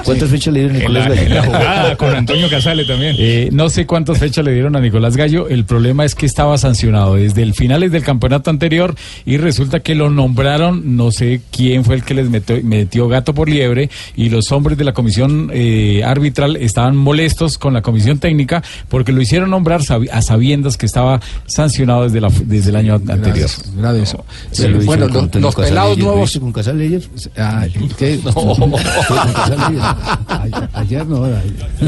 [0.04, 2.50] ¿Cuántas fechas le dieron Nicolás en la jugada con Antonio
[2.86, 3.16] También.
[3.18, 5.48] Eh, no sé cuántas fechas le dieron a Nicolás Gallo.
[5.48, 9.96] El problema es que estaba sancionado desde el finales del campeonato anterior y resulta que
[9.96, 14.30] lo nombraron, no sé quién fue el que les metió, metió gato por liebre y
[14.30, 19.22] los hombres de la comisión eh, arbitral estaban molestos con la comisión técnica porque lo
[19.22, 23.50] hicieron nombrar sabi- a sabiendas que estaba sancionado desde, la, desde el año anterior.
[23.78, 24.26] Grave eso.
[24.52, 26.38] Sí, Sí, lo bueno, los, pelados ayer, ¿lo nuevos.
[26.40, 27.02] con Casale ayer?
[27.38, 28.20] Ay, ¿qué?
[28.26, 28.34] No.
[28.34, 29.82] Con ayer.
[30.28, 31.26] Ay- Ayer no,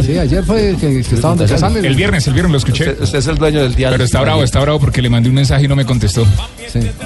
[0.04, 1.40] sí, ayer fue que, que estaban.
[1.86, 2.90] El viernes, el viernes lo escuché.
[2.90, 3.94] Usted, usted es el dueño del diario.
[3.96, 6.26] Pero está bravo, está bravo porque le mandé un mensaje y no me contestó.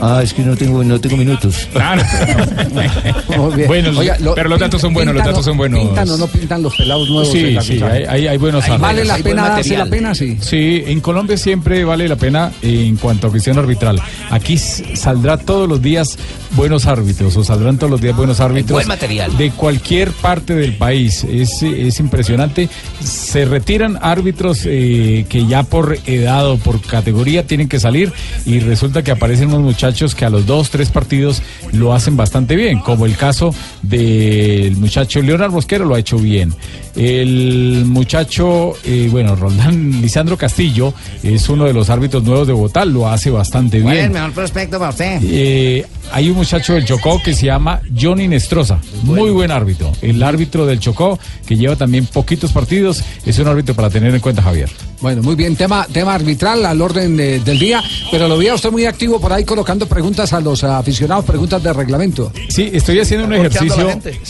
[0.01, 1.67] Ah, es que no tengo, no tengo minutos.
[1.73, 2.01] Claro.
[3.37, 3.67] Muy bien.
[3.67, 5.79] Bueno, Oiga, lo- pero los datos son buenos, los datos son buenos.
[5.81, 7.31] ¿Pintan o no pintan los pelados nuevos?
[7.31, 9.07] Sí, sí, hay, hay, hay buenos ¿Vale árbitros.
[9.07, 10.15] la pena darse la pena?
[10.15, 10.37] Sí.
[10.39, 13.99] Sí, en Colombia siempre vale la pena en cuanto a cuestión arbitral.
[14.29, 16.17] Aquí saldrá todos los días
[16.55, 18.71] buenos árbitros o saldrán todos los días buenos árbitros.
[18.71, 19.35] Buen material.
[19.37, 21.23] De cualquier parte del país.
[21.23, 22.69] Es, es impresionante.
[23.01, 28.11] Se retiran árbitros eh, que ya por edad o por categoría tienen que salir
[28.45, 31.41] y resulta que aparecen unos muchachos que a los dos, tres partidos
[31.71, 36.53] lo hacen bastante bien, como el caso del muchacho Leonardo Mosquero lo ha hecho bien.
[36.95, 40.93] El muchacho, eh, bueno, Roldán Lisandro Castillo
[41.23, 44.21] es uno de los árbitros nuevos de Bogotá, lo hace bastante ¿Cuál es el bien.
[44.21, 45.19] mejor prospecto para usted?
[45.23, 49.91] Eh, hay un muchacho del Chocó que se llama Johnny Nestroza, muy buen árbitro.
[50.03, 51.17] El árbitro del Chocó,
[51.47, 54.69] que lleva también poquitos partidos, es un árbitro para tener en cuenta, Javier.
[55.05, 57.79] Bueno, muy bien, tema, tema arbitral al orden de- del día,
[58.09, 61.61] pero lo vi a usted muy activo por ahí colocando preguntas a los aficionados, preguntas
[61.61, 62.31] de reglamento.
[62.49, 63.87] Sí, estoy haciendo un ejercicio.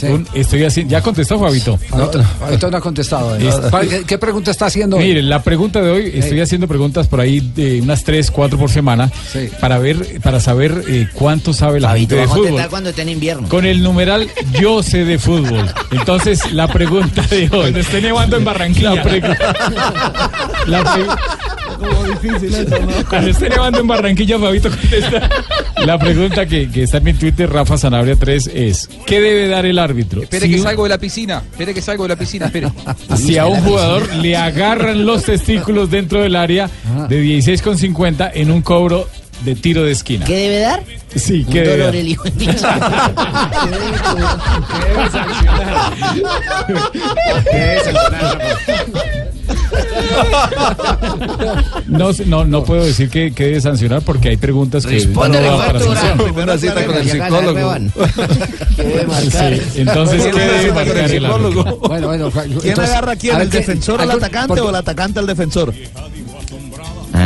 [0.10, 1.80] un- estoy haciendo, ya contestó Fabito.
[2.42, 3.38] Ahorita no ha contestado.
[3.38, 3.48] ¿eh?
[3.48, 4.98] Es- ¿Cuál- ¿Qué, qué pregunta está haciendo?
[4.98, 5.06] hoy?
[5.06, 8.70] Mire, la pregunta de hoy, estoy haciendo preguntas por ahí de unas tres, cuatro por
[8.70, 9.10] semana
[9.62, 12.70] para ver, para saber eh, cuánto sabe la gente Fabito, de fútbol.
[12.70, 13.48] cuando esté en invierno.
[13.48, 15.74] Con el numeral yo sé de fútbol.
[15.92, 17.48] Entonces, la pregunta de hoy.
[17.48, 18.96] Cuando esté nevando en Barranquilla.
[18.96, 19.04] La
[20.68, 21.06] la pre-
[23.10, 25.30] Cuando esté nevando en Barranquilla, Fabito contesta.
[25.86, 29.66] La pregunta que, que está en mi Twitter, Rafa Sanabria 3, es: ¿qué debe dar
[29.66, 30.22] el árbitro?
[30.24, 31.44] Espere Si que un- salgo de la piscina.
[31.52, 32.46] Espere que salgo de la piscina.
[32.48, 32.70] Espere.
[33.18, 36.70] si a un jugador le agarran los testículos dentro del área
[37.10, 39.08] de 16,50 en un cobro
[39.44, 40.26] de tiro de esquina.
[40.26, 40.82] ¿Qué debe dar?
[41.14, 41.96] Sí, Un ¿qué debe dar?
[41.96, 42.54] el hijo de No,
[45.12, 45.20] sé,
[51.88, 55.66] no, no puedo decir que, que debe sancionar porque hay preguntas que Respóndele, no da
[55.68, 56.02] para factura.
[56.02, 56.28] sanción.
[56.28, 57.76] Primera cita con el psicólogo.
[59.16, 61.78] Sí, entonces, ¿qué debe marcar el psicólogo.
[61.88, 63.40] Bueno, bueno, ¿Quién entonces, agarra a quién?
[63.42, 65.74] ¿El ¿qué- defensor al atacante porque- o el atacante al defensor?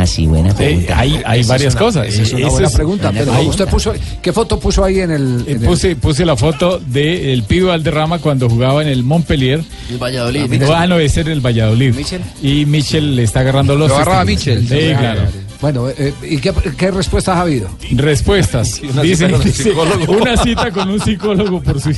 [0.00, 0.98] Ah, sí, buena Eh, pregunta.
[0.98, 2.06] hay varias es una- cosas.
[2.08, 3.12] Esa es una Esa buena es- pregunta.
[3.12, 3.92] Pero usted puso,
[4.22, 5.44] ¿qué foto puso ahí en el?
[5.46, 9.62] eh, en el- puse, puse la foto del pibe Valderrama cuando jugaba en el Montpellier.
[9.90, 10.62] El Valladolid.
[10.74, 11.94] Ah, no, ese era el Valladolid.
[12.42, 14.24] Y Michel le está agarrando los Lo agarraba.
[14.24, 14.66] Michel.
[14.66, 15.22] Sí, claro.
[15.60, 17.68] Bueno, eh, ¿y qué, qué respuestas ha habido?
[17.92, 18.80] Respuestas.
[18.82, 21.94] Una Dice, cita una cita con un psicólogo por, su-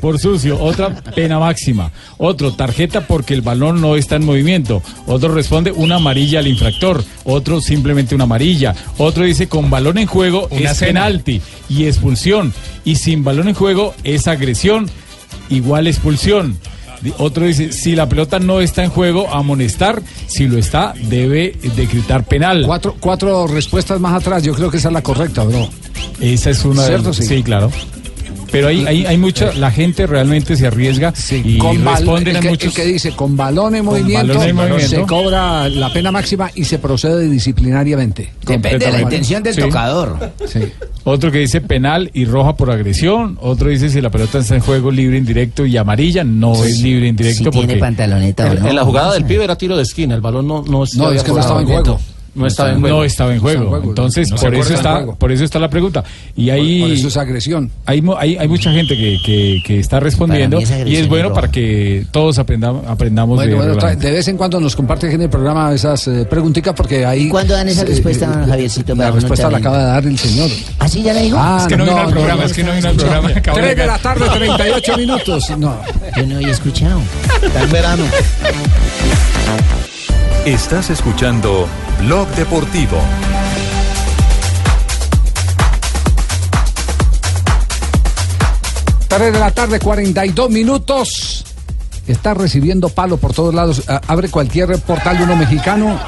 [0.00, 0.58] por sucio.
[0.58, 1.92] Otra, pena máxima.
[2.16, 4.82] Otro, tarjeta porque el balón no está en movimiento.
[5.06, 7.04] Otro responde, una amarilla al infractor.
[7.24, 8.74] Otro, simplemente una amarilla.
[8.96, 11.02] Otro dice, con balón en juego Una es cena.
[11.02, 12.54] penalti y expulsión.
[12.84, 14.88] Y sin balón en juego es agresión,
[15.50, 16.56] igual expulsión.
[17.18, 20.02] Otro dice, si la pelota no está en juego, amonestar.
[20.26, 22.64] Si lo está, debe decretar penal.
[22.66, 25.68] Cuatro, cuatro respuestas más atrás, yo creo que esa es la correcta, bro.
[26.20, 27.08] Esa es una ¿Cierto?
[27.10, 27.24] de Sí.
[27.24, 27.42] sí.
[27.42, 27.70] claro.
[28.52, 32.40] Pero hay, hay, hay mucha, la gente realmente se arriesga y Con responden el, a
[32.40, 32.68] que, muchos.
[32.68, 34.38] el que dice con balón en movimiento,
[34.78, 38.30] se cobra la pena máxima y se procede disciplinariamente.
[38.46, 39.60] Depende de la intención del Sí.
[39.62, 40.32] tocador.
[41.04, 43.36] Otro que dice penal y roja por agresión.
[43.40, 46.22] Otro dice si la pelota está en juego libre, indirecto y amarilla.
[46.22, 46.68] No Sí.
[46.70, 47.50] es libre, indirecto.
[47.50, 48.68] Tiene porque pantaloneta En, no.
[48.68, 51.22] en la jugada del pibe era tiro de esquina, el balón no, no, No, es
[51.24, 51.98] que no estaba en juego.
[52.34, 52.96] No estaba en juego.
[52.98, 53.82] No estaba en juego.
[53.82, 55.16] Entonces, No por, eso está, juego.
[55.16, 56.02] por eso está la pregunta.
[56.34, 57.70] Y ahí, Por- por eso es agresión.
[57.84, 61.50] Hay, hay, hay mucha gente que, que, que está respondiendo es y es bueno para
[61.50, 65.28] que todos aprendamos, aprendamos Bueno, de bueno, de vez en cuando nos comparte en el
[65.28, 67.28] programa esas eh, preguntitas porque ahí...
[67.28, 68.94] ¿Cuándo dan esa respuesta, eh, Javiercito?
[68.94, 70.50] La respuesta la acaba de dar el señor.
[70.78, 71.36] ¿Ah, sí, ya la dijo?
[71.38, 73.62] Ah, Es que no vino al programa, es que no vino al programa, acabo de
[73.64, 75.50] 3 de la tarde, 38 minutos.
[75.58, 75.76] No.
[76.16, 77.00] Yo no había escuchado.
[77.42, 78.04] Está en verano.
[80.44, 81.68] Estás escuchando
[82.00, 82.98] Blog Deportivo.
[89.08, 91.44] Tres de la tarde, 42 minutos.
[92.06, 93.88] Está recibiendo palo por todos lados.
[93.88, 95.98] A- Abre cualquier portal de uno mexicano.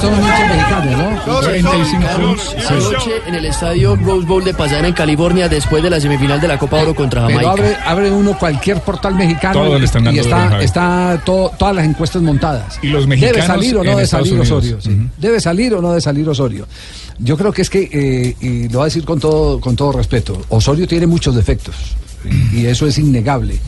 [0.00, 1.40] Son hinchas mexicanos, ¿no?
[1.40, 2.06] 35
[2.68, 6.48] Anoche en el estadio Rose Bowl de Pasadena, en California, después de la semifinal de
[6.48, 7.50] la Copa Oro contra Pero Jamaica.
[7.52, 11.84] abre, abre uno cualquier portal mexicano Todo le están y está, está todo- todas las
[11.84, 12.78] encuestas montadas.
[12.82, 14.58] Y los ¿Debe mexicanos salir o no debe Estados salir Unidos.
[14.58, 14.80] Osorio?
[14.80, 15.08] sí.
[15.18, 16.66] ¿Debe salir o no debe salir Osorio?
[17.18, 19.92] Yo creo que es que, eh, y lo voy a decir con todo, con todo
[19.92, 21.74] respeto, Osorio tiene muchos defectos
[22.52, 23.58] y eso es innegable.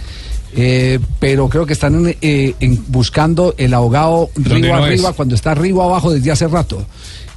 [0.54, 5.14] Eh, pero creo que están eh, en- buscando el ahogado río no arriba es.
[5.16, 6.84] cuando está río abajo desde hace rato.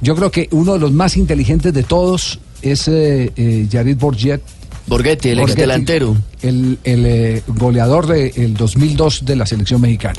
[0.02, 4.42] Yo creo que uno de los más inteligentes de todos es eh, eh, Jared Borget.
[4.86, 6.16] Borghetti, el Borghetti, exdelantero.
[6.42, 10.18] El, el, eh, goleador del 2002 de la selección mexicana.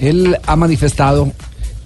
[0.00, 1.32] Él ha manifestado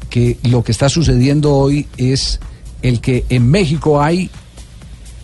[0.08, 2.40] que lo que está sucediendo hoy es
[2.82, 4.30] el que en México hay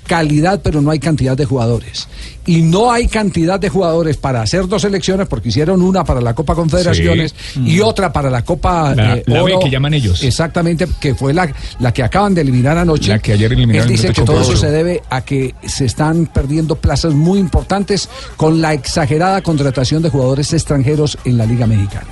[0.06, 2.08] calidad, pero no hay cantidad de jugadores.
[2.46, 6.32] Y no hay cantidad de jugadores para hacer dos elecciones, porque hicieron una para la
[6.34, 7.60] Copa Confederaciones Sí.
[7.66, 7.84] y Mm.
[7.84, 9.60] otra para la Copa La- eh, la B Oro.
[9.64, 10.22] que llaman ellos.
[10.22, 13.08] Exactamente, que fue la, la que acaban de eliminar anoche.
[13.10, 16.26] La que ayer eliminaron Él dice que todo eso se debe a que se están
[16.26, 22.06] perdiendo plazas muy importantes con la exagerada contratación de jugadores extranjeros en la Liga Mexicana.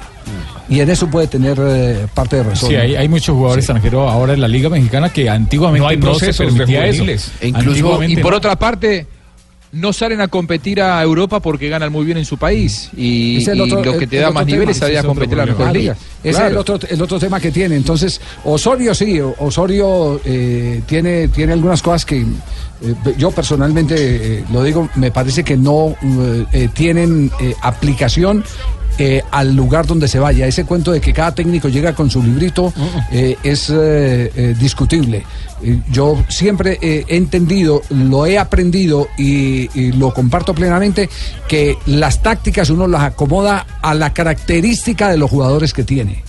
[0.69, 2.71] Y en eso puede tener eh, parte de razón.
[2.71, 5.97] Sí, hay, hay muchos jugadores extranjeros ahora en la Liga Mexicana que antiguamente No hay
[5.97, 7.05] no, se procesos de permitía eso.
[7.41, 8.37] E incluso, y por no.
[8.39, 9.07] otra parte,
[9.73, 12.91] no salen a competir a Europa porque ganan muy bien en su país.
[12.97, 15.03] Y, Es el y otro- lo que te el da más niveles es salir a
[15.03, 15.73] competir a la problema.
[15.73, 15.97] mejor Ah, liga.
[16.23, 17.75] Ese es el otro, el otro tema que tiene.
[17.77, 22.25] Entonces, Osorio sí, Osorio eh, tiene, tiene algunas cosas que eh,
[23.19, 23.95] yo personalmente
[24.39, 25.97] eh, lo digo, me parece que no
[26.75, 28.45] tienen eh, aplicación.
[28.99, 30.47] Eh, al lugar donde se vaya.
[30.47, 32.73] Ese cuento de que cada técnico llega con su librito
[33.11, 35.25] eh, es eh, eh, discutible.
[35.91, 41.09] Yo siempre he entendido, lo he aprendido y, y lo comparto plenamente,
[41.49, 46.23] que las tácticas uno las acomoda a la característica de los jugadores que tiene.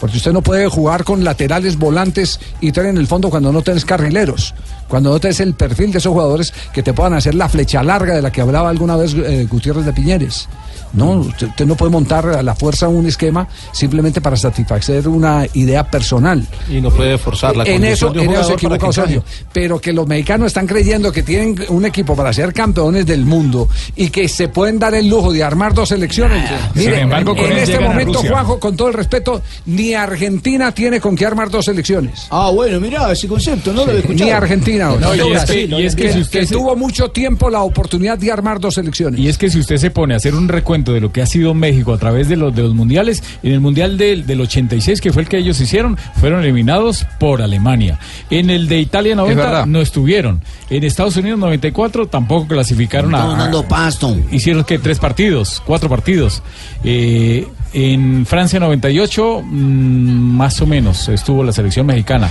[0.00, 3.62] Porque usted no puede jugar con laterales, volantes y tener en el fondo cuando no
[3.62, 4.54] tenés carrileros.
[4.88, 8.14] Cuando no tenés el perfil de esos jugadores que te puedan hacer la flecha larga
[8.14, 10.48] de la que hablaba alguna vez eh, Gutiérrez de Piñeres.
[10.92, 15.46] No, usted, usted no puede montar a la fuerza un esquema simplemente para satisfacer una
[15.52, 16.46] idea personal.
[16.70, 19.24] Y no puede forzar la en eso, condición de un en eso se equivoca Osorio.
[19.52, 23.68] Pero que los mexicanos están creyendo que tienen un equipo para ser campeones del mundo
[23.96, 26.50] y que se pueden dar el lujo de armar dos selecciones.
[26.74, 28.22] Mire, Sin embargo, con en él este momento.
[28.22, 32.26] Juanjo, con todo el respeto, ni Argentina tiene con qué armar dos selecciones.
[32.30, 34.24] Ah, bueno, mira ese concepto, no lo escuchado.
[34.24, 34.90] Ni Argentina.
[35.00, 37.62] No, y es que- y es que si usted que se- tuvo mucho tiempo la
[37.62, 39.20] oportunidad de armar dos selecciones.
[39.20, 41.26] Y es que si usted se pone a hacer un recuento de lo que ha
[41.26, 45.00] sido México a través de los, de los mundiales, en el mundial del, del 86,
[45.00, 47.98] que fue el que ellos hicieron, fueron eliminados por Alemania.
[48.30, 49.66] En el de Italia 90 verdad.
[49.66, 50.42] no estuvieron.
[50.70, 53.18] En Estados Unidos 94 tampoco clasificaron a.
[53.18, 54.16] Estamos dando pasto.
[54.30, 56.42] Hicieron que tres partidos, cuatro partidos.
[56.84, 62.30] Eh, en Francia 98, mm, más o menos, estuvo la selección mexicana.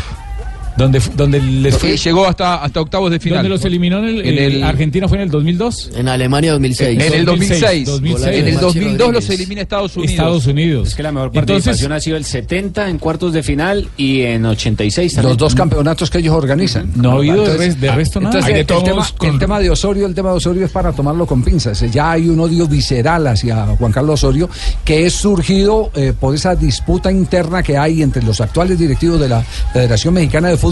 [0.77, 1.97] Donde, donde les fue.
[1.97, 3.39] Llegó hasta, hasta octavos de final.
[3.39, 5.91] Donde los eliminó en el, En el- Argentina fue en el 2002.
[5.95, 7.01] En Alemania 2006.
[7.03, 7.85] En el 2006.
[7.87, 8.27] 2006.
[8.27, 10.11] En el Machi 2002 los elimina Estados Unidos.
[10.13, 10.87] Estados Unidos.
[10.89, 14.21] Es que la mejor Entonces- participación ha sido el 70 en cuartos de final y
[14.21, 15.29] en 86 también.
[15.31, 16.91] Los dos campeonatos que ellos organizan.
[16.95, 18.29] No ha habido de Entonces- res- de resto nada.
[18.31, 20.35] Entonces, Hay de el, todos tema, modos con- el tema de Osorio, el tema de
[20.35, 21.79] Osorio es para tomarlo con pinzas.
[21.91, 24.49] Ya hay un odio visceral hacia Juan Carlos Osorio
[24.85, 29.29] que es surgido eh, por esa disputa interna que hay entre los actuales directivos de
[29.29, 29.41] la
[29.73, 30.66] Federación Mexicana de Fútbol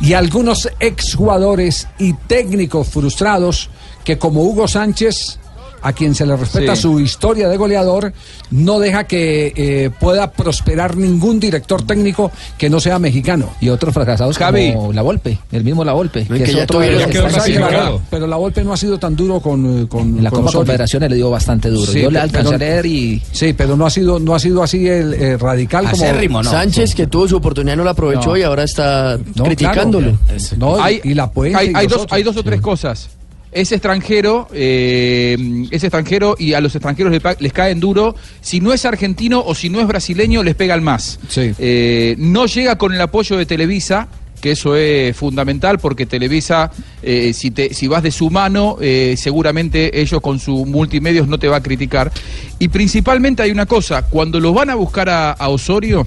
[0.00, 3.70] y algunos exjugadores y técnicos frustrados
[4.04, 5.38] que como Hugo Sánchez
[5.82, 6.82] a quien se le respeta Sí.
[6.82, 8.12] su historia de goleador,
[8.50, 13.50] no deja que eh, pueda prosperar ningún director técnico que no sea mexicano.
[13.60, 14.72] Y otros fracasados Javi.
[14.72, 16.24] como La Volpe, el mismo La Volpe.
[16.26, 18.00] que es otro ya que la- clasificado.
[18.10, 20.48] pero la Volpe no ha sido tan duro con, eh, con En la con Copa
[20.50, 20.58] Osorio.
[20.66, 21.90] Confederaciones le dio bastante duro.
[21.92, 24.38] Sí, Yo le pero- alcancé a leer y Sí, pero no ha sido, no ha
[24.38, 26.02] sido así el eh, radical como.
[26.02, 26.50] Acérrimo, no.
[26.50, 28.36] Sánchez, que tuvo su oportunidad, no la aprovechó No.
[28.36, 30.16] y ahora está No, criticándolo.
[30.26, 30.42] claro.
[30.58, 33.10] No, hay, y la puente hay, y hay dos, hay dos o tres cosas.
[33.52, 35.36] Es extranjero, eh,
[35.70, 38.14] es extranjero y a los extranjeros les, les caen duro.
[38.40, 41.18] Si no es argentino o si no es brasileño, les pegan más.
[41.36, 44.08] Eh, no llega con el apoyo de Televisa,
[44.40, 46.70] que eso es fundamental porque Televisa,
[47.02, 51.38] eh, si, te, si vas de su mano, eh, seguramente ellos con sus multimedios no
[51.38, 52.12] te va a criticar.
[52.58, 56.06] Y principalmente hay una cosa, cuando los van a buscar a, a Osorio,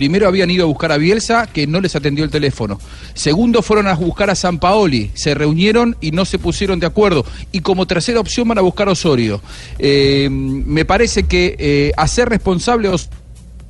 [0.00, 2.80] Primero habían ido a buscar a Bielsa, que no les atendió el teléfono.
[3.12, 5.10] Segundo, fueron a buscar a San Paoli.
[5.12, 7.26] Se reunieron y no se pusieron de acuerdo.
[7.52, 9.42] Y como tercera opción van a buscar a Osorio.
[9.78, 12.94] Eh, me parece que eh, hacer responsable a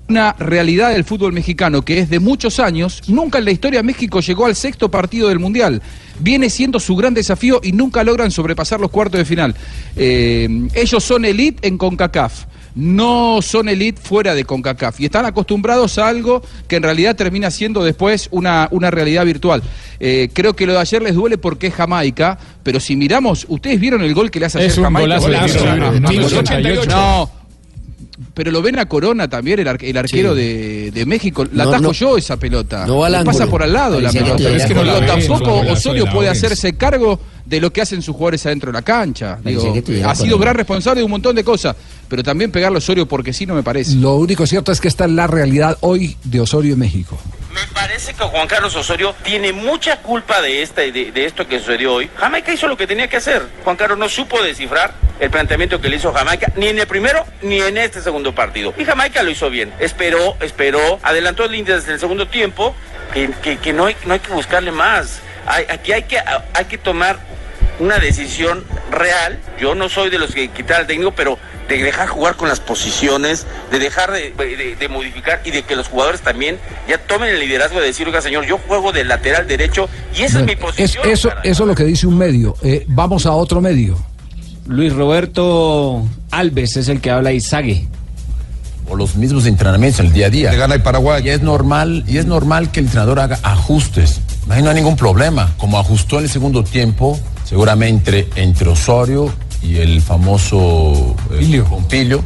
[0.08, 4.20] una realidad del fútbol mexicano que es de muchos años, nunca en la historia México
[4.20, 5.82] llegó al sexto partido del Mundial.
[6.20, 9.56] Viene siendo su gran desafío y nunca logran sobrepasar los cuartos de final.
[9.96, 12.44] Eh, ellos son elite en CONCACAF.
[12.74, 17.50] No son elite fuera de CONCACAF y están acostumbrados a algo que en realidad termina
[17.50, 19.62] siendo después una, una realidad virtual.
[19.98, 23.80] Eh, creo que lo de ayer les duele porque es Jamaica, pero si miramos, ¿ustedes
[23.80, 25.18] vieron el gol que le hace Es ayer un Jamaica?
[25.18, 26.90] no, minuto minuto 88.
[26.90, 27.30] No,
[28.34, 30.40] pero lo ven a Corona también, el, ar- el arquero Sí.
[30.40, 31.44] de, de México.
[31.52, 31.92] La atajo no.
[31.92, 32.86] yo esa pelota.
[32.86, 34.48] No pasa por al lado la pelota.
[34.50, 34.88] Es que no, gol.
[35.00, 37.18] lo- tampoco Osorio la puede hacerse cargo
[37.50, 39.38] de lo que hacen sus jugadores adentro de la cancha.
[39.44, 39.74] Digo,
[40.06, 41.74] ha sido gran responsable de un montón de cosas,
[42.08, 43.96] pero también pegarle a Osorio porque sí no me parece.
[43.96, 47.18] Lo único cierto es que esta es la realidad hoy de Osorio en México.
[47.52, 51.58] Me parece que Juan Carlos Osorio tiene mucha culpa de, esta, de, de esto que
[51.58, 52.08] sucedió hoy.
[52.16, 53.42] Jamaica hizo lo que tenía que hacer.
[53.64, 57.24] Juan Carlos no supo descifrar el planteamiento que le hizo Jamaica, ni en el primero
[57.42, 58.72] ni en este segundo partido.
[58.78, 59.72] Y Jamaica lo hizo bien.
[59.80, 62.74] Esperó, esperó, adelantó el India desde el segundo tiempo,
[63.12, 65.20] que, que- que no, hay, no hay que buscarle más.
[65.46, 67.18] Hay- aquí hay que, hay que tomar
[67.78, 69.38] una decisión real.
[69.60, 71.38] Yo no soy de los que quitar al técnico, pero
[71.68, 75.76] de dejar jugar con las posiciones, de dejar de, de- de modificar y de que
[75.76, 79.46] los jugadores también ya tomen el liderazgo de decir, oiga señor, yo juego de lateral
[79.46, 79.88] derecho
[80.18, 81.08] y esa es mi Es, posición.
[81.08, 82.54] eso, eso es lo que dice un medio.
[82.62, 83.96] Eh, vamos a otro medio.
[84.66, 87.86] Luis Roberto Alves es el que habla Izague.
[88.88, 90.52] o los mismos entrenamientos en el día a día.
[90.54, 91.24] gana el Paraguay.
[91.24, 94.20] Y es normal, y es normal que el entrenador haga ajustes.
[94.48, 95.52] Ahí no hay ningún problema.
[95.58, 99.32] Como ajustó en el segundo tiempo, seguramente entre Osorio
[99.62, 102.24] y el famoso eh, Pompilio,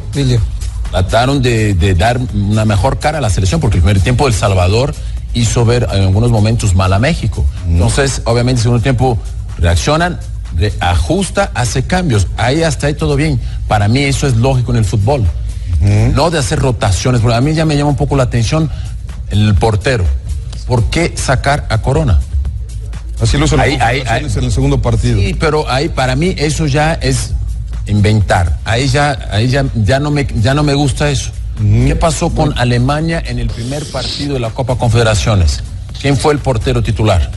[0.91, 4.33] trataron de, de dar una mejor cara a la selección, porque el primer tiempo El
[4.33, 4.95] Salvador
[5.33, 7.45] hizo ver en algunos momentos mal a México.
[7.67, 9.17] Entonces, obviamente, en el segundo tiempo
[9.57, 10.17] reaccionan,
[10.55, 12.27] re- ajusta, hace cambios.
[12.37, 13.39] Ahí hasta ahí todo bien.
[13.67, 15.25] Para mí eso es lógico en el fútbol.
[16.15, 18.69] No de hacer rotaciones, porque a mí ya me llama un poco la atención
[19.29, 20.05] el portero.
[20.67, 22.19] ¿Por qué sacar a Corona?
[23.21, 25.19] Así lo hizo Ahí- ahí- en el segundo partido.
[25.19, 27.31] Sí, pero ahí para mí eso ya es
[27.87, 28.57] inventar.
[28.65, 31.31] Ahí ya, ahí ya, ya no me, ya no me gusta eso.
[31.57, 35.61] ¿Qué pasó con Alemania en el primer partido de la Copa Confederaciones?
[36.01, 37.31] ¿Quién fue el portero titular?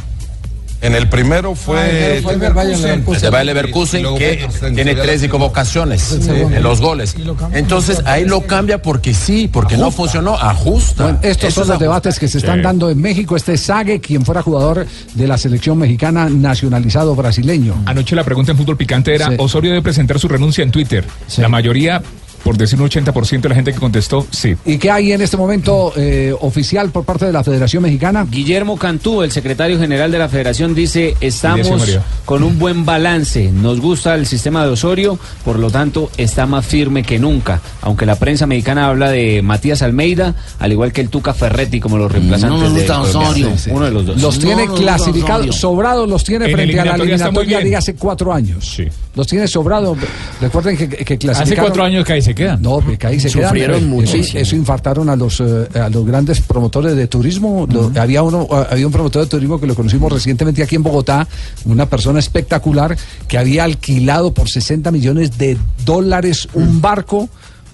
[0.80, 2.20] En el primero fue.
[2.22, 3.24] fue el Bayern Leverkusen.
[3.24, 7.16] El Bayer Leverkusen, Y que tiene que 13 convocaciones en los goles.
[7.52, 11.02] Entonces ahí lo cambia porque sí, porque no funcionó, ajusta.
[11.04, 12.62] Bueno, estos Eso son los debates que se están Sí.
[12.62, 13.36] dando en México.
[13.36, 17.74] Este es Sague, quien fuera jugador de la selección mexicana nacionalizado brasileño.
[17.86, 19.34] Anoche la pregunta en Fútbol Picante era, Sí.
[19.38, 21.04] Osorio debe presentar su renuncia en Twitter.
[21.38, 22.00] La mayoría,
[22.42, 24.56] por decir un 80% de la gente que contestó, sí.
[24.64, 28.26] ¿Y qué hay en este momento eh, oficial por parte de la Federación Mexicana?
[28.28, 33.80] Guillermo Cantú, el secretario general de la federación, dice, estamos con un buen balance, nos
[33.80, 38.16] gusta el sistema de Osorio, por lo tanto está más firme que nunca, aunque la
[38.16, 42.60] prensa mexicana habla de Matías Almeida, al igual que el Tuca Ferretti como los reemplazantes
[42.60, 43.26] nos de gusta colombianos.
[43.26, 43.50] Osorio.
[43.56, 43.70] Sí, sí.
[43.72, 44.22] Uno de los dos.
[44.22, 48.80] Los tiene clasificados, sobrados los tiene En frente a la eliminatoria de hace cuatro años.
[49.14, 49.98] Los tiene sobrados.
[50.40, 51.42] Recuerden que, que clasificaron.
[51.42, 52.62] Hace cuatro años que ahí se quedan.
[52.62, 53.48] No, que ahí se quedan.
[53.48, 54.40] Sufrieron Eso- muchísimo.
[54.40, 57.66] Eso, infartaron a los eh, a los grandes promotores de turismo.
[57.70, 60.82] Lo- había uno eh, había un promotor de turismo que lo conocimos recientemente aquí en
[60.82, 61.26] Bogotá,
[61.64, 67.28] una persona espectacular que había alquilado por 60 millones de dólares un barco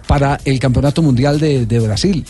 [0.07, 2.25] para el campeonato mundial de, de Brasil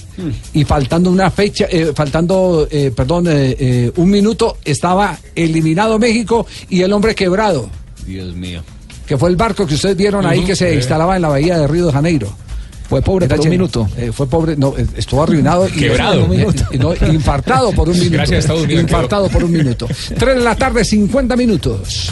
[0.52, 6.46] y faltando una fecha eh, faltando eh, perdón eh, eh, un minuto estaba eliminado México
[6.70, 7.68] y el hombre quebrado
[8.06, 8.62] Dios mío.
[9.07, 10.74] Que fue el barco que ustedes vieron ahí que se Eh.
[10.76, 12.32] instalaba en la bahía de Río de Janeiro.
[12.88, 13.88] Fue pobre Por un minuto.
[13.96, 15.66] Eh, fue pobre, no, eh, estuvo arruinado.
[15.68, 16.32] y- Quebrado.
[16.32, 18.12] eh, eh, no, infartado por un minuto.
[18.16, 19.86] Gracias a Estados Unidos Infartado por un minuto.
[20.18, 22.11] Tres de la tarde, 50 minutos.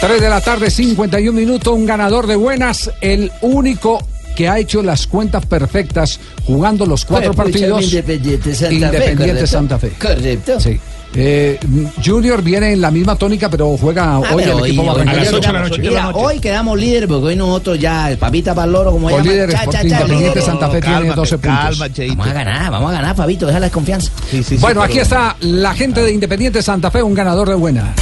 [0.00, 1.74] 3 de la tarde, 51 minutos.
[1.74, 3.98] Un ganador de buenas, el único
[4.34, 7.84] que ha hecho las cuentas perfectas jugando los cuatro partidos.
[7.84, 9.46] Independiente Santa Fe, Independiente correcto.
[9.46, 9.90] Santa Fe.
[10.00, 10.58] Correcto.
[10.60, 10.80] Sí.
[11.14, 11.58] Eh,
[12.04, 15.00] Junior viene en la misma tónica, pero juega ah, hoy pero el hoy, equipo hoy,
[15.00, 15.82] a las 8 de la noche.
[15.82, 19.26] Mira, hoy quedamos líder porque hoy nosotros ya, el papita para el loro, como llaman.
[19.26, 19.50] líder,
[19.82, 21.78] Independiente Santa Fe tiene 12 puntos.
[21.78, 24.12] vamos a ganar, vamos a ganar, papito, deja la desconfianza.
[24.30, 27.92] Sí, sí, bueno, aquí está la gente de Independiente Santa Fe, un ganador de buena.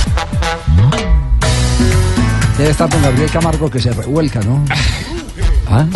[2.59, 4.65] Debe estar con Gabriel Camargo que se revuelca, ¿no?
[5.71, 5.87] ¿Ah?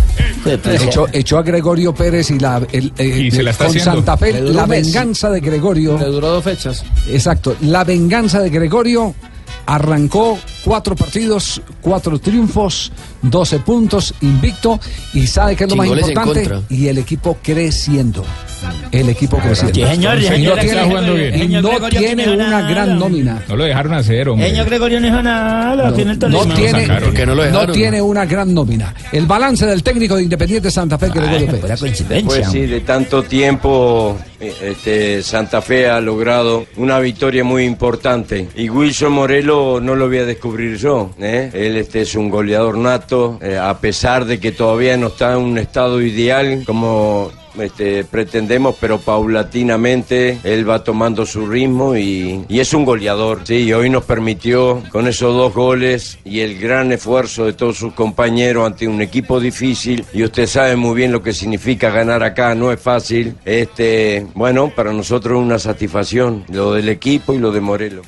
[0.45, 3.97] Echó, echó a Gregorio Pérez y, la, el, eh, Y se la está con haciendo.
[3.97, 5.99] Santa Fe la venganza de Gregorio.
[5.99, 6.85] Le duró dos fechas.
[7.09, 9.15] Exacto, la venganza de Gregorio
[9.67, 12.93] arrancó cuatro partidos, cuatro triunfos,
[13.23, 14.79] 12 puntos, invicto
[15.15, 18.25] y sabe que es lo más importante y el equipo creciendo.
[18.93, 19.75] El equipo creciendo.
[19.75, 21.35] Sí, señor, y señor, no señor, tiene, jugando bien.
[21.35, 22.59] y Señor no Gregorio tiene Quintana.
[22.59, 23.43] una gran nómina.
[23.49, 24.51] No lo dejaron hacer, hombre.
[24.51, 26.55] Señor Gregorio no hizo nada, No, tiene el no Tolima.
[26.55, 27.05] tiene, sacaron.
[27.09, 27.75] ¿Por qué no lo no dejaron?
[27.75, 28.95] tiene una gran nómina.
[29.11, 31.81] El balance del técnico de Independiente Santa Fe, Gregorio Pérez.
[31.81, 32.25] coincidencia.
[32.25, 38.47] Pues sí, de tanto tiempo eh, este, Santa Fe ha logrado una victoria muy importante.
[38.55, 41.11] Y Wilson Morelo no lo voy a descubrir yo.
[41.19, 41.51] ¿eh?
[41.53, 45.39] Él este, es un goleador nato, eh, a pesar de que todavía no está en
[45.39, 52.61] un estado ideal como este, pretendemos, pero paulatinamente él va tomando su ritmo y, y
[52.61, 53.41] es un goleador.
[53.45, 57.77] Sí, y hoy nos permitió con esos dos goles y el gran esfuerzo de todos
[57.77, 60.05] sus compañeros ante un equipo difícil.
[60.13, 63.37] Y usted sabe muy bien lo que significa ganar acá, no es fácil.
[63.45, 68.07] Este, bueno, para nosotros es una satisfacción, lo del equipo y lo de Morelos.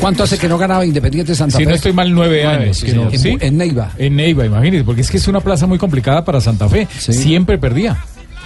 [0.00, 1.68] ¿Cuánto hace que no ganaba Independiente Santa Si Fe?
[1.70, 2.76] no estoy mal, nueve Nueve, años.
[2.76, 3.40] sí, que no- señor.
[3.40, 3.46] ¿sí?
[3.46, 3.90] En- Neiva.
[3.98, 6.86] En Neiva, imagínese, porque es que es una plaza muy complicada para Santa Fe.
[6.98, 7.98] Siempre perdía.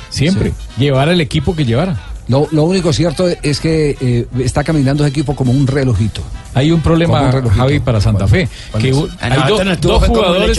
[0.08, 0.52] Siempre.
[0.78, 2.00] Llevara el equipo que llevara.
[2.28, 6.22] Lo, lo único cierto es que eh, está caminando ese equipo como un relojito.
[6.54, 7.48] Hay un problema, un.
[7.48, 8.48] Javi, para Santa Fe.
[8.70, 8.96] ¿cuál Que es?
[8.96, 9.40] u- A hay
[9.80, 10.58] dos, jugadores,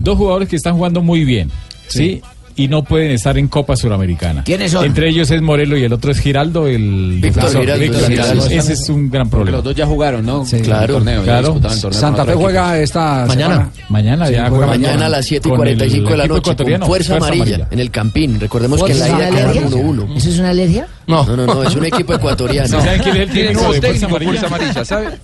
[0.00, 1.50] dos jugadores que están jugando muy bien.
[1.88, 2.22] ¿sí?
[2.60, 4.44] Y no pueden estar en Copa Suramericana.
[4.44, 4.84] ¿Quiénes son?
[4.84, 7.48] Entre ellos es Morelo y el otro es Giraldo, el Víctor.
[7.50, 8.32] Giraldo, Víctor Giraldo.
[8.44, 8.60] claro.
[8.60, 9.56] Ese es un gran Porque problema.
[9.58, 10.44] los dos ya jugaron, ¿no?
[10.44, 10.56] Sí.
[10.56, 10.94] El Claro.
[10.94, 11.52] torneo, Claro.
[11.54, 13.54] torneo Santa Fe juega esta Mañana.
[13.54, 13.70] semana.
[13.88, 14.88] Mañana Sí, ya juega mañana.
[14.88, 17.42] Mañana a las 7 y con el 45 de la noche con Fuerza Fuerza Amarilla,
[17.44, 17.68] Amarilla.
[17.70, 18.38] en el Campín.
[18.40, 19.76] Recordemos que en la Fuerza ida quedaron Amarilla.
[19.82, 20.16] 1-1.
[20.16, 20.86] ¿Eso es una alergia?
[21.10, 22.68] No, no, no, es un equipo ecuatoriano.
[22.68, 24.30] ¿Sí ¿Saben quién es el Tiene técnico de técnico Amarilla?
[24.40, 25.08] Fuerza Amarilla, ¿sabe?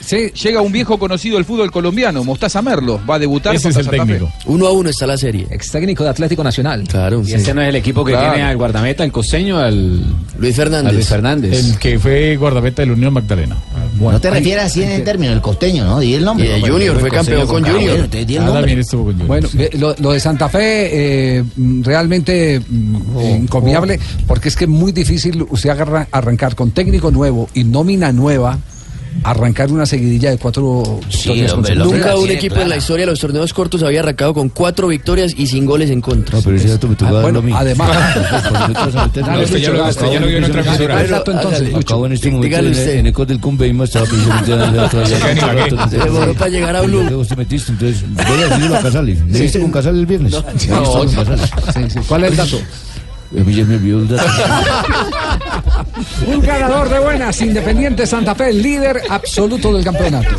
[0.00, 3.76] Sí, Llega un viejo conocido del fútbol colombiano, Mostaza Merlo, va a debutar Ese es
[3.76, 4.12] el Santa Fe.
[4.12, 4.32] técnico.
[4.46, 5.46] 1 a 1 está la serie.
[5.50, 6.84] Ex técnico de Atlético Nacional.
[6.88, 7.20] Claro.
[7.20, 7.34] Y sí.
[7.34, 8.32] este no es el equipo que Claro.
[8.32, 10.02] tiene al guardameta, el costeño, al
[10.38, 10.92] Luis Fernández.
[10.94, 11.52] Luis Fernández.
[11.72, 13.56] El que fue guardameta de la Unión Magdalena.
[14.00, 16.00] no te refieres así en el término, el costeño, ¿no?
[16.00, 16.58] Di el nombre.
[16.58, 17.74] Y no, Junior, fue campeón con Junior.
[17.82, 18.60] bueno, entonces di el Ah, nombre.
[18.62, 19.26] también estuvo con Junior.
[19.28, 20.58] Bueno, ve, lo, lo de Santa Fe
[21.38, 25.17] eh, mm, realmente mm, eh, encomiable porque es que es muy difícil
[25.50, 28.58] usted agarra- arrancar con técnico nuevo y nómina nueva,
[29.24, 32.62] arrancar una seguidilla de cuatro torneos hombre, Nunca un Sí, equipo claro.
[32.64, 35.90] en la historia de los torneos cortos había arrancado con cuatro victorias y sin goles
[35.90, 36.38] en contra.
[36.40, 37.90] pero ese dato me Ah, bueno, además.
[39.14, 40.94] Dale, Usted ya lo- Lucho, usted ya lo vio en otra Lucho, emisora.
[40.94, 41.74] dale el dato entonces.
[41.74, 42.94] Acabo en este momento Dígale en, usted.
[42.98, 47.02] en Ecos del Cumbeima estaba precisamente dando la demoró para llegar a Blue.
[47.02, 49.14] Luego usted metiste, entonces voy a decirlo a Casale.
[49.28, 50.34] ¿Le viste con Casale el viernes?
[50.58, 50.68] Sí,
[51.88, 51.98] sí.
[52.06, 52.60] ¿Cuál es el dato?
[53.30, 54.26] A mí ya me olvidó el dato.
[56.26, 60.30] Un ganador de buenas, Independiente Santa Fe, líder absoluto del campeonato.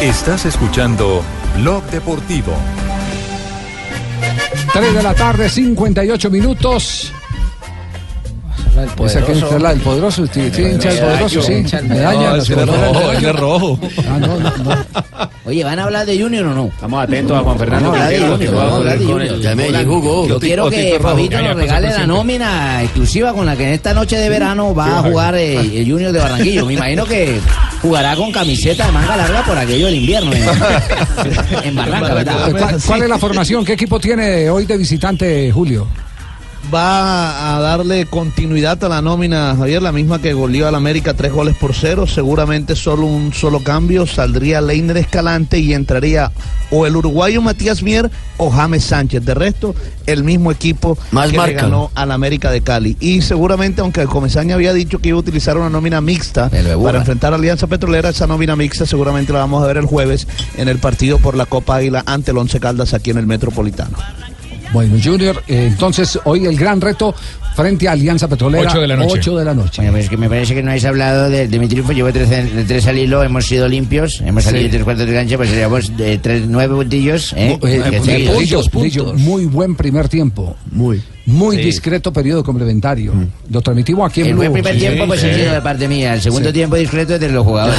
[0.00, 1.22] Estás escuchando
[1.58, 2.56] Blog Deportivo.
[4.72, 7.12] 3 de la tarde, 58 minutos.
[9.04, 11.52] Esa que es la del poderoso, sí, sí, hincha del poderoso, sí.
[11.88, 12.36] Medalla, No,
[13.12, 13.78] la es rojo.
[14.08, 14.84] Ah, no, no, no.
[15.44, 16.66] Oye, ¿van a hablar de Junior o no?
[16.66, 17.90] Estamos atentos a Juan Fernando.
[17.90, 19.26] Vamos a hablar de Quintero, Junior, que va a vamos a hablar de jugar con
[19.28, 19.36] Junior.
[19.36, 20.28] el- Ya Medellín jugó.
[20.28, 20.98] Yo quiero que.
[21.02, 24.98] Fabito nos regale la nómina exclusiva con la que en esta noche de verano va
[25.00, 26.64] a jugar eh, el Junior de Barranquillo.
[26.66, 27.40] Me imagino que
[27.82, 32.50] jugará con camiseta de manga larga por aquello del invierno en, Barranca, ¿verdad?
[32.52, 33.64] ¿Cuál, cuál es la formación?
[33.64, 35.86] ¿Qué equipo tiene hoy de visitante, Julio?
[36.72, 41.32] Va a darle continuidad a la nómina, Javier, la misma que goleó al América tres
[41.32, 42.06] goles por cero.
[42.06, 44.06] Seguramente solo un solo cambio.
[44.06, 46.30] Saldría Leiner Escalante y entraría
[46.70, 49.24] o el uruguayo Matías Mier o James Sánchez.
[49.24, 49.74] De resto,
[50.06, 52.96] el mismo equipo Más que le ganó al América de Cali.
[53.00, 56.50] Y seguramente, aunque el Comesaña había dicho que iba a utilizar una nómina mixta
[56.82, 60.26] para enfrentar a Alianza Petrolera, esa nómina mixta seguramente la vamos a ver el jueves
[60.56, 63.96] en el partido por la Copa Águila ante el Once Caldas aquí en el Metropolitano.
[64.72, 67.14] Bueno, Junior, eh, entonces hoy el gran reto
[67.54, 68.70] frente a Alianza Petrolera.
[68.70, 69.12] Ocho de la noche.
[69.18, 69.82] 8 de la noche.
[69.82, 71.92] Bueno, pues que me parece que no habéis hablado de, de mi triunfo.
[71.92, 74.70] Llevo tres, de tres al hilo, hemos sido limpios, hemos salido Sí.
[74.70, 77.34] tres cuartos de cancha, pues llevamos de tres, nueve puntillos.
[77.36, 77.58] ¿eh?
[77.60, 80.56] Mu- eh, eh, Lillo, muy buen primer tiempo.
[80.70, 81.02] Muy.
[81.24, 81.62] Muy Sí.
[81.62, 83.12] discreto periodo complementario.
[83.48, 85.28] Lo transmitimos aquí en El buen primer Sí, tiempo, pues sí.
[85.28, 86.14] de parte mía.
[86.14, 86.52] El segundo Sí.
[86.54, 87.78] tiempo discreto es de los jugadores.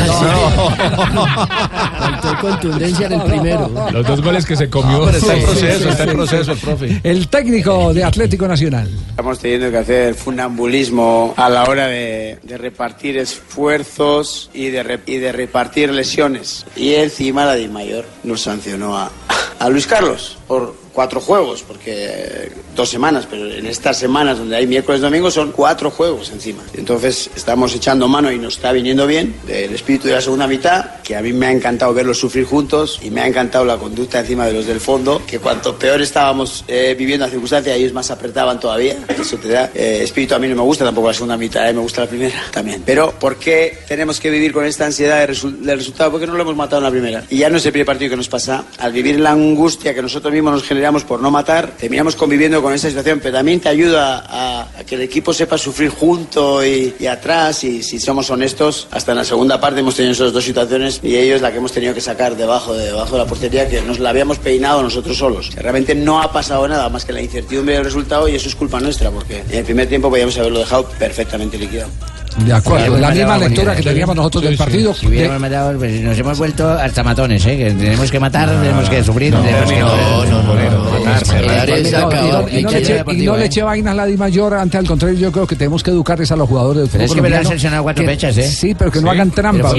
[1.98, 3.70] Faltó contundencia en el primero.
[3.91, 5.06] Los dos goles que se comió.
[5.06, 7.02] pero está en proceso, está en proceso el profe.
[7.04, 8.89] El técnico de Atlético Nacional.
[9.10, 15.00] Estamos teniendo que hacer funambulismo a la hora de, de repartir esfuerzos y de, re-
[15.06, 16.66] y de repartir lesiones.
[16.76, 19.12] Y encima la de mayor nos sancionó a,
[19.60, 24.56] a Luis Carlos por cuatro juegos, porque eh, dos semanas, pero en estas semanas donde
[24.56, 26.64] hay miércoles domingo son cuatro juegos encima.
[26.76, 31.02] Entonces estamos echando mano y nos está viniendo bien el espíritu de la segunda mitad,
[31.04, 34.20] que a mí me ha encantado verlos sufrir juntos y me ha encantado la conducta
[34.20, 38.12] encima de los del fondo, que cuanto peor estábamos eh, viviendo la circunstancia, ellos más
[38.12, 38.96] apretaban todavía.
[39.20, 40.36] Eso te da eh, espíritu.
[40.36, 42.84] A mí no me gusta tampoco la segunda mitad, eh, me gusta la primera también.
[42.86, 46.12] Pero ¿por qué tenemos que vivir con esta ansiedad de resu- del resultado?
[46.12, 47.24] Porque no lo hemos matado en la primera.
[47.30, 48.66] Y ya no es el primer partido que nos pasa.
[48.78, 52.74] Al vivir la angustia que nosotros mismos nos generamos por no matar, terminamos conviviendo con
[52.74, 57.64] esa situación, pero también te ayuda a, que el equipo sepa sufrir junto y, atrás.
[57.64, 61.16] Y si somos honestos, hasta en la segunda parte hemos tenido esas dos situaciones y
[61.16, 64.00] ellos la que hemos tenido que sacar debajo de, debajo de la portería, que nos
[64.00, 65.56] la habíamos peinado nosotros solos.
[65.56, 68.82] Realmente no ha pasado nada más que la incertidumbre del resultado y eso es culpa
[68.82, 71.92] nuestra, porque en el primer tiempo podíamos haberlo dejado perfectamente liquidado.
[72.38, 73.90] De acuerdo, Sí, la sí, misma sí, lectura sí, que sí.
[73.90, 74.94] teníamos nosotros del partido.
[74.94, 77.58] Si hubiéramos matado, pues, nos hemos vuelto hasta matones, ¿eh?
[77.58, 79.80] Que tenemos que matar, tenemos que sufrir, tenemos que...
[79.80, 83.95] No, no, no, Y no- y no le eche- y no le eche vainas a
[83.95, 86.82] la Di Mayor, antes al contrario, yo creo que tenemos que educarles a los jugadores
[86.84, 88.47] del fútbol es que me lo han sancionado cuatro fechas, ¿eh?
[88.47, 89.70] Sí, pero que no hagan trampa.
[89.72, 89.76] Es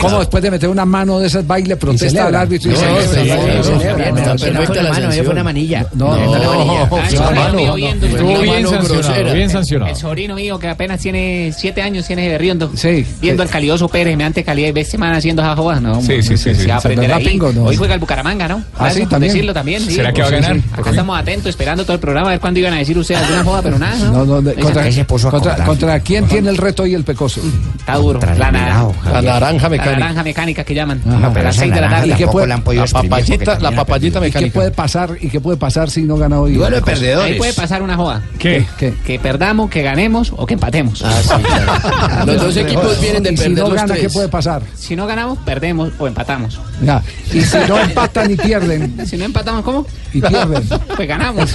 [0.00, 2.80] ¿Cómo, después de meter una mano de esas baile protesta al árbitro y no,
[5.24, 5.86] fue una manilla.
[5.94, 9.90] No, No, bien sancionado, bien sancionado.
[9.90, 12.70] El sobrino mío que apenas tiene siete años tiene de Riondo.
[12.74, 13.04] Sí.
[13.20, 16.00] Viendo al calidoso Pérez, me ante calidad y ves semana haciendo esas jodas, ¿no?
[16.02, 16.54] Sí, sí, sí.
[16.54, 16.80] Se va.
[17.64, 18.62] Hoy juega el Bucaramanga, ¿no?
[18.76, 19.32] Ah, sí, también.
[19.32, 19.80] decirlo también.
[19.82, 19.94] sí.
[20.04, 20.56] ¿Será que va a ganar?
[20.72, 23.44] Acá estamos atentos, esperando todo el programa, a ver cuándo iban a decir ustedes alguna
[23.44, 24.12] joda, pero nada, ¿no?
[24.12, 27.04] No, no, de- contra, se puso a contra, contra quién tiene el reto y el
[27.04, 27.40] pecoso.
[27.78, 28.20] Está duro.
[28.36, 29.68] La, na- la naranja mecánica.
[29.68, 29.90] mecánica.
[29.90, 31.02] La naranja mecánica que llaman.
[31.06, 32.06] Ajá, a pero las esa 6 de la naranja tarde.
[32.06, 34.46] ¿Y qué tampoco puede- la papayita- la papayita perdiendo.
[34.46, 35.10] ¿Y qué puede pasar?
[35.20, 36.54] ¿Y qué puede pasar si no gana hoy?
[36.54, 37.32] Duelo de perdedores.
[37.32, 38.22] Ahí puede pasar una joda.
[38.38, 38.66] ¿Qué?
[38.78, 38.94] ¿Qué?
[39.04, 41.02] Que perdamos, que ganemos o que empatemos.
[41.02, 42.26] Ah, sí, claro.
[42.26, 44.12] Los dos equipos vienen de Y si perder no los gana, ¿qué tres.
[44.12, 44.62] puede pasar?
[44.76, 46.60] Si no ganamos, perdemos o empatamos.
[46.82, 47.02] Ya.
[47.32, 49.86] Y si no empatan y pierden, Si no empatamos, ¿cómo?
[50.12, 50.62] Y pierden.
[50.96, 51.50] Pues ganamos.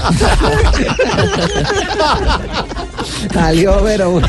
[3.34, 4.20] Salió, pero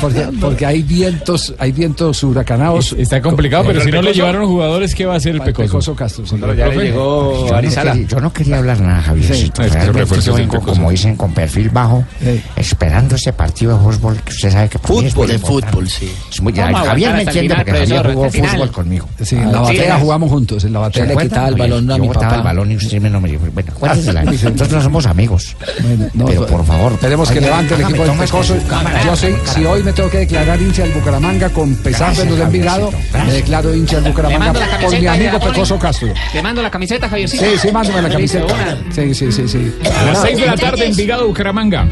[0.00, 2.92] porque, porque hay vientos, hay vientos huracanados.
[2.98, 5.66] Está complicado, pero ¿El si no le llevaron jugadores, ¿qué va a hacer el Pecoso?
[5.68, 6.26] Pecoso Castro.
[6.26, 6.36] sí.
[6.40, 9.62] Pero ya le llegó Yo no, quería, yo no quería hablar nada, Javiercito.
[9.62, 9.68] Sí.
[9.68, 12.40] Es que Realmente refuerzos yo vengo, como dicen, con perfil bajo, Sí.
[12.56, 16.12] esperando ese partido de fútbol que usted sabe que para mí es Fútbol, fútbol, sí.
[16.30, 19.08] Es muy- Vamos a Javier me entiende final, porque Javier jugó fútbol conmigo.
[19.22, 21.04] Sí, en la Sí, batea era- jugamos juntos, en la ¿Se batea.
[21.04, 22.36] le quitaba el balón a mi papá.
[22.36, 24.22] el balón y usted me no me Bueno, cuéntesela.
[24.24, 25.56] Nosotros no somos amigos.
[25.82, 26.92] Bueno, no, Pero por favor.
[26.92, 28.56] Esperemos que levante el equipo del Pecoso.
[28.56, 29.04] con cámara.
[29.04, 32.38] Yo sí, si hoy me tengo que declarar hincha del Bucaramanga con pesar de los
[32.38, 32.90] de Envigado,
[33.26, 35.38] me declaro hincha del Bucaramanga por camiseta mi amigo.
[35.40, 36.08] Pecoso Castro.
[36.32, 37.44] Te mando la camiseta, Javiercito.
[37.44, 38.76] Sí, sí, mándame la camiseta.
[38.90, 39.72] Sí, sí, sí, sí.
[39.96, 41.86] A las 6 de la tarde, Envigado, Bucaramanga.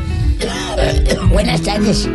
[1.31, 2.09] Buenas tardes.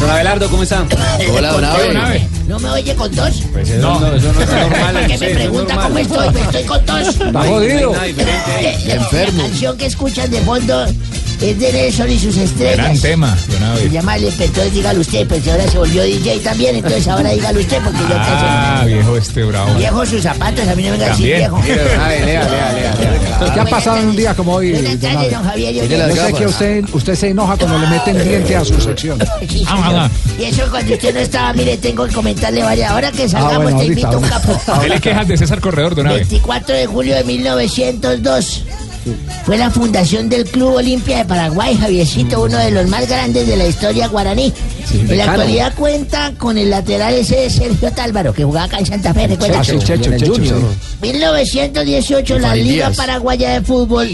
[0.00, 0.84] Don Abelardo, ¿cómo está?
[1.30, 2.26] Hola, don Abe.
[2.46, 3.42] ¿No me oye con tos?
[3.80, 4.96] No, no, eso no es normal.
[5.00, 7.08] Porque me pregunta cómo estoy, pues estoy con tos.
[7.08, 7.92] Está jodido.
[7.94, 10.86] La canción que escuchan de fondo
[11.50, 13.00] es de Nelson y sus Gran estrellas.
[13.00, 17.06] tema, don Se llama Lepe, entonces dígalo usted, pues ahora se volvió DJ también, entonces
[17.08, 19.74] ahora dígalo usted, porque yo Ah, viejo este bravo.
[19.74, 21.74] Viejo sus zapatos, a mí no me venga a decir También.
[21.74, 22.02] viejo.
[22.02, 23.50] Ave, lea, lea, lea, lea.
[23.54, 25.30] ¿Qué ha pasado en un día como hoy, Buenas don tardes, Abe?
[25.30, 25.74] don Javier.
[25.74, 29.18] Yo sé que usted, usted se enoja cuando le meten diente a su sección.
[29.48, 30.00] Sí, Ah, señor.
[30.00, 30.10] ah.
[30.38, 32.90] Y eso cuando usted no estaba, mire, tengo que comentarle varias.
[32.90, 34.64] Ahora que salgamos, bueno, te ahorita, invito a un ahorita.
[34.66, 34.82] capo.
[34.82, 36.16] Dele quejas de César Corredor, don Ave.
[36.18, 38.62] 24 de julio de 1902.
[39.44, 43.56] Fue la fundación del Club Olimpia de Paraguay, Javiercito, uno de los más grandes de
[43.56, 44.52] la historia guaraní.
[44.92, 48.86] en la actualidad cuenta con el lateral ese de Sergio Tálvaro, que jugaba acá en
[48.86, 49.60] Santa Fe, ¿recuerda?
[49.60, 50.58] Ah, sí, Checho, en el Checho, Junior.
[50.58, 50.96] sí.
[51.02, 52.90] 1918, la Liga.
[52.90, 54.08] Paraguaya de Fútbol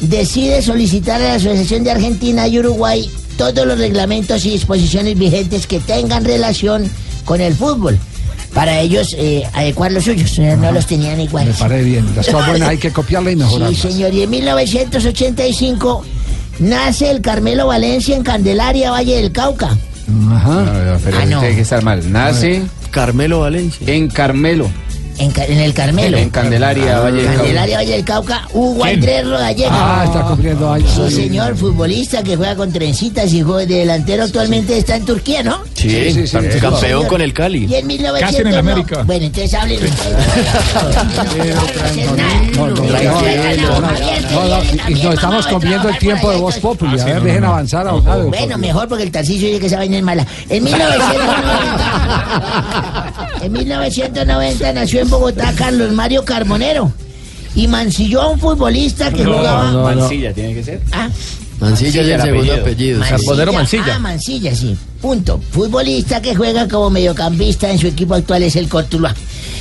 [0.00, 5.66] decide solicitar a la Asociación de Argentina y Uruguay todos los reglamentos y disposiciones vigentes
[5.66, 6.90] que tengan relación
[7.24, 7.98] con el fútbol.
[8.54, 11.56] Para ellos eh, adecuar los suyos, eh, no los tenían Me iguales.
[11.56, 12.06] parece bien.
[12.14, 13.78] Las cosas buenas hay que copiarla y Sí, mejorarlas.
[13.80, 14.14] señor.
[14.14, 16.04] Y en 1985
[16.60, 19.76] nace el Carmelo Valencia en Candelaria, Valle del Cauca.
[20.30, 20.98] Ajá.
[21.04, 21.40] pero Ah, no.
[21.40, 22.12] tiene que estar mal.
[22.12, 23.86] Nace Carmelo Valencia.
[23.92, 24.68] en Carmelo,
[25.18, 26.18] En, el Carmelo.
[26.18, 27.36] en Candelaria, Valle del Cauca.
[27.38, 28.84] Candelaria, Valle del Cauca, Hugo.
[28.84, 29.70] Andrés Rodallega.
[29.72, 30.90] Ah, está cumpliendo años.
[31.08, 35.42] Sí, señor, futbolista que juega con trencitas y juega de delantero actualmente está en Turquía,
[35.42, 35.62] ¿no?
[35.74, 36.36] Sí, sí, sí, sí.
[36.60, 37.06] campeón señor.
[37.06, 37.66] con el Cali.
[37.66, 38.58] Y en 1900 Casi en el no.
[38.58, 39.02] América.
[39.04, 39.78] Bueno, entonces hablen.
[42.54, 47.00] No, no, no, no, no, no, y nos estamos comiendo el tiempo de Voz Populi.
[47.00, 50.02] A ver, dejen avanzar a Bueno, mejor porque el Tarcisio dice que esa vaina es
[50.02, 50.26] mala.
[50.48, 56.92] En 1990, en 1990 nació en Bogotá Carlos Mario Carbonero
[57.54, 59.70] y mancilló a un futbolista que jugaba.
[59.94, 60.80] Mancilla tiene que ser.
[60.92, 61.08] Ah,
[61.60, 63.00] Mancilla es el segundo apellido.
[63.52, 63.94] Mancilla.
[63.94, 64.76] Ah, Mancilla, sí.
[65.00, 65.40] Punto.
[65.50, 69.14] Futbolista que juega como mediocampista en su equipo actual es el Cortuluá.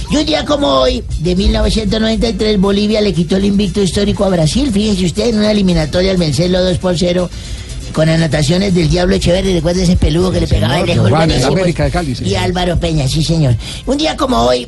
[0.09, 4.71] Y un día como hoy, de 1993, Bolivia le quitó el invicto histórico a Brasil.
[4.71, 7.29] Fíjese usted, en una eliminatoria al vencerlo 2 por 0
[7.93, 9.53] con anotaciones del Diablo Echeverri.
[9.53, 11.07] Recuerda ese peludo que le pegaba de lejos.
[11.07, 11.53] Giovanni, buenísimo.
[11.53, 12.25] América de Cali, sí.
[12.25, 13.55] Y Álvaro Peña, sí, señor.
[13.85, 14.67] Un día como hoy.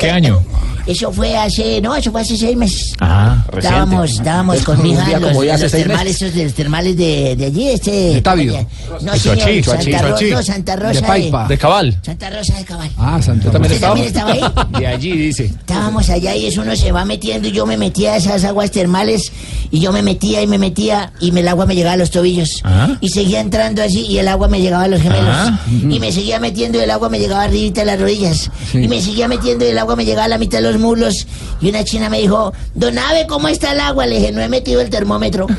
[0.00, 0.42] ¿Qué año?
[0.88, 2.94] Eso fue hace, no, eso fue hace seis meses.
[3.00, 7.36] Ah, Estábamos, estábamos con mi hija los, los seis termales, esos de los termales de,
[7.36, 7.90] de allí, este.
[8.14, 8.66] De Tabio.
[9.02, 11.00] No, señor, Soachi, Santa, Ro- no, Santa Rosa.
[11.00, 11.46] De Paipa.
[11.46, 11.98] De Cabal.
[12.02, 12.90] Santa Rosa de Cabal.
[12.96, 14.40] Ah, Santa también ¿Usted también estaba ahí?
[14.80, 15.44] De allí dice.
[15.44, 18.70] Estábamos allá y eso uno se va metiendo y yo me metía a esas aguas
[18.70, 19.30] termales
[19.70, 22.62] y yo me metía y me metía y el agua me llegaba a los tobillos
[22.64, 22.96] Ah.
[23.00, 25.60] y seguía entrando así y el agua me llegaba a los gemelos Ah.
[25.68, 29.00] y me seguía metiendo y el agua me llegaba arribita de las rodillas y me
[29.02, 31.26] seguía metiendo y el agua me llegaba a la mitad de los muslos
[31.60, 34.06] y una china me dijo, Don Ave, ¿cómo está el agua?
[34.06, 35.46] Le dije, no he metido el termómetro.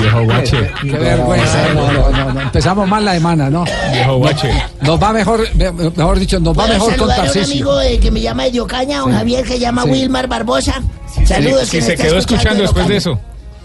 [0.00, 0.70] Viejo guache.
[0.82, 1.68] Qué vergüenza.
[1.74, 2.40] No, no, no, no.
[2.40, 3.64] Empezamos mal la semana, ¿no?
[3.92, 4.50] Viejo guache.
[4.82, 7.52] Nos va mejor, me- mejor dicho, nos va ¿Puedo mejor con a un Tarcisio.
[7.54, 9.16] amigo eh, que me llama de Ocaña, don Sí.
[9.16, 9.90] Javier, que llama Sí.
[9.90, 10.82] Wilmar Barbosa.
[11.26, 11.68] Saludos.
[11.68, 13.18] Si que se quedó escuchando en después de eso.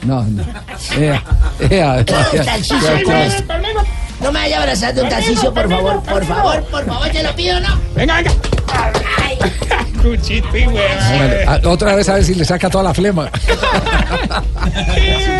[0.04, 0.44] No, no.
[0.98, 1.22] Ea,
[1.70, 2.06] ea, ea.
[4.22, 7.60] No me vaya abrazando un Tarcisio, por favor, por favor, por favor, te lo pido,
[7.60, 7.80] ¿no?
[7.96, 8.32] Venga, venga.
[10.02, 10.66] Cuchito y
[11.66, 13.30] Otra vez a ver si le saca toda la flema.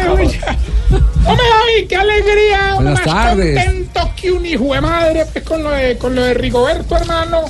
[0.10, 2.74] Hombre, David, qué alegría.
[2.76, 3.66] Buenas más tardes.
[3.66, 7.46] contento que un hijo de madre pues, con, lo de, con lo de Rigoberto, hermano.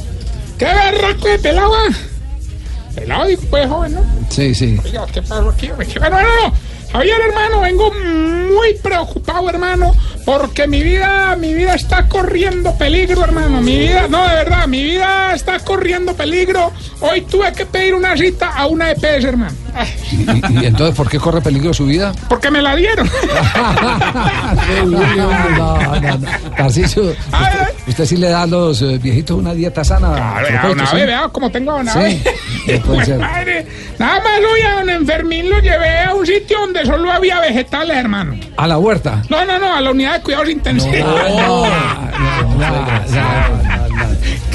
[0.57, 1.73] Qué berraco de pelado.
[1.73, 1.93] ah.
[2.95, 4.01] Pelado, pues, joven, ¿no?
[4.29, 4.79] Sí, sí.
[4.83, 5.69] Oiga, ¿qué pasó aquí?
[5.69, 6.53] Bueno, no, no.
[6.91, 13.61] Javier, hermano, vengo muy preocupado, hermano, porque mi vida, mi vida está corriendo peligro, hermano.
[13.61, 16.71] Mi vida, no, de verdad, mi vida está corriendo peligro.
[17.01, 19.53] Hoy tuve que pedir una cita a una EPS, hermano.
[20.11, 22.11] ¿Y, y entonces por qué corre peligro su vida?
[22.27, 23.07] porque me la dieron.
[24.67, 26.27] Qué bueno, no, no, no.
[26.57, 27.17] Tarcisio, usted,
[27.87, 30.13] usted sí le da a los eh, viejitos una dieta sana.
[30.47, 32.21] Claro, ¿Lo una vez, vea cómo tengo a una Sí,
[32.65, 32.83] vez.
[33.19, 33.65] Madre,
[33.97, 37.97] nada más hoy a don Enfermín lo llevé a un sitio donde solo había vegetales,
[37.97, 38.35] hermano.
[38.57, 39.21] A la huerta.
[39.29, 41.21] No, no, no, a la unidad de cuidados intensivos.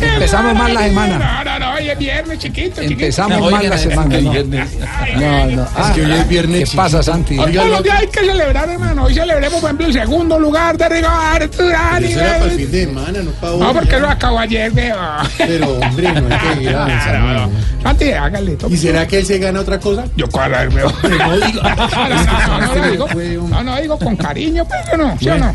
[0.00, 1.53] Empezamos mal la semana.
[1.84, 2.92] Hoy es viernes, chiquito, chiquito.
[3.00, 4.18] Empezamos mal la semana.
[4.18, 5.46] No, no.
[5.56, 5.66] no.
[5.76, 7.38] Ah, que hoy es viernes, ¿Qué pasa, Santi?
[7.38, 9.04] Hoy todos los días hay que celebrar, hermano.
[9.04, 12.02] Hoy celebremos, por ejemplo, el segundo lugar de Rigoberto Urán.
[12.04, 13.60] Eso era para el fin de semana, no para hoy.
[13.60, 14.96] No, porque lo acabó ayer, veo.
[15.36, 17.50] Pero, hombre, no hay que ir a Claro, no.
[17.82, 18.56] Santi, hágale.
[18.70, 20.06] ¿Y será que él se gana otra cosa?
[20.16, 20.90] Yo cuadra, veo.
[21.02, 21.60] No digo.
[21.62, 25.54] No, no, no, digo, no, no, digo con cariño, pero no, ¿sí o no?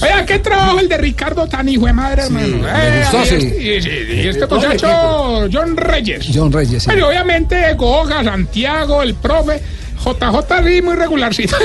[0.00, 2.46] Oiga, qué trabajo el de Ricardo tan hijo de madre, hermano.
[2.58, 3.34] me gustó, y sí.
[3.34, 6.28] este- y- y- y este muchacho, John Reyes.
[6.32, 6.90] John Reyes, sí.
[6.90, 9.60] Pero obviamente Goga, Santiago, el profe,
[10.04, 11.56] JJ sí, muy regularcito.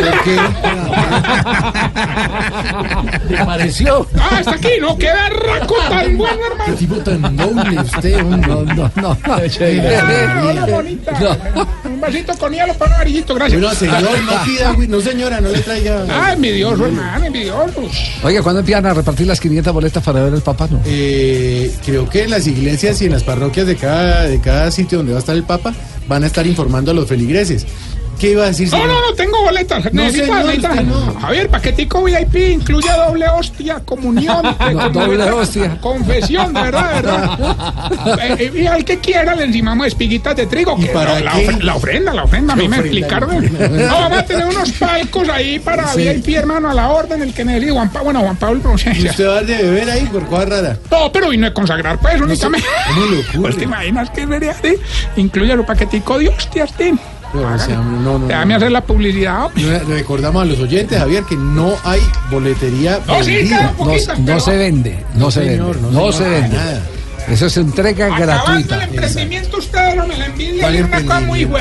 [3.28, 4.06] ¿Te pareció?
[4.20, 6.66] Ah, está aquí, no queda raco tan bueno, hermano.
[6.66, 8.22] Qué tipo tan noble usted.
[8.24, 9.18] No, no, no.
[9.24, 9.42] Ah,
[10.44, 11.38] hola, bonita.
[11.86, 13.62] Un vasito con hielo para un amarillito, gracias.
[13.62, 14.88] Bueno, señor, no pida, güey.
[14.88, 16.06] No, señora, no le traiga.
[16.10, 17.82] Ah, envidioso, hermano, envidioso.
[18.24, 20.68] Oye, ¿cuándo empiezan a repartir las 500 boletas para ver el papá?
[20.70, 20.82] No?
[20.86, 24.98] Eh, creo que en las iglesias y en las parroquias de cada, de cada sitio
[24.98, 25.74] donde va a estar el Papa
[26.08, 27.66] van a estar informando a los feligreses.
[28.20, 28.68] ¿Qué iba a decir?
[28.72, 28.88] No, señor?
[28.90, 29.94] no, no, tengo boletas.
[29.94, 30.76] No, necesita, necesita.
[30.84, 31.14] no.
[31.20, 34.42] Javier, paquetico VIP incluye doble hostia, comunión.
[34.74, 35.78] No, doble hostia.
[35.82, 37.40] Confesión, de verdad, de verdad.
[38.38, 40.76] Eh, y al que quiera le encimamos espiguitas de trigo.
[40.78, 41.48] ¿Y que para la, qué?
[41.48, 43.36] ofre- la ofrenda, la ofrenda, a mí me explicaron.
[43.60, 46.02] No, vamos a tener unos palcos ahí para Sí.
[46.08, 47.72] VIP, hermano, a la orden, el que necesite.
[47.74, 48.76] Juan Pablo, bueno, Juan Pablo, no.
[48.94, 50.78] ¿Y usted va a de beber ahí por cosa rara?
[50.90, 52.68] No, pero vino a consagrar, pues, únicamente.
[53.32, 53.42] ¿Cómo?
[53.44, 54.76] Pues te imaginas que sería así.
[55.18, 56.98] Incluye los paquetico de hostias, tío.
[57.36, 59.50] No, no, Déjame hacer la publicidad.
[59.88, 63.50] Recordamos a los oyentes, Javier, que no hay boletería No, sí,
[64.20, 65.58] No, se vende, no, se vende,
[65.92, 66.56] no, se vende.
[66.58, 66.82] nada.
[67.28, 68.76] Eso es entrega Acabando gratuita.
[68.76, 69.58] el emprendimiento,
[69.96, 70.60] no me la envidian.
[70.60, 71.58] ¿Cuál Es una cosa muy hijo.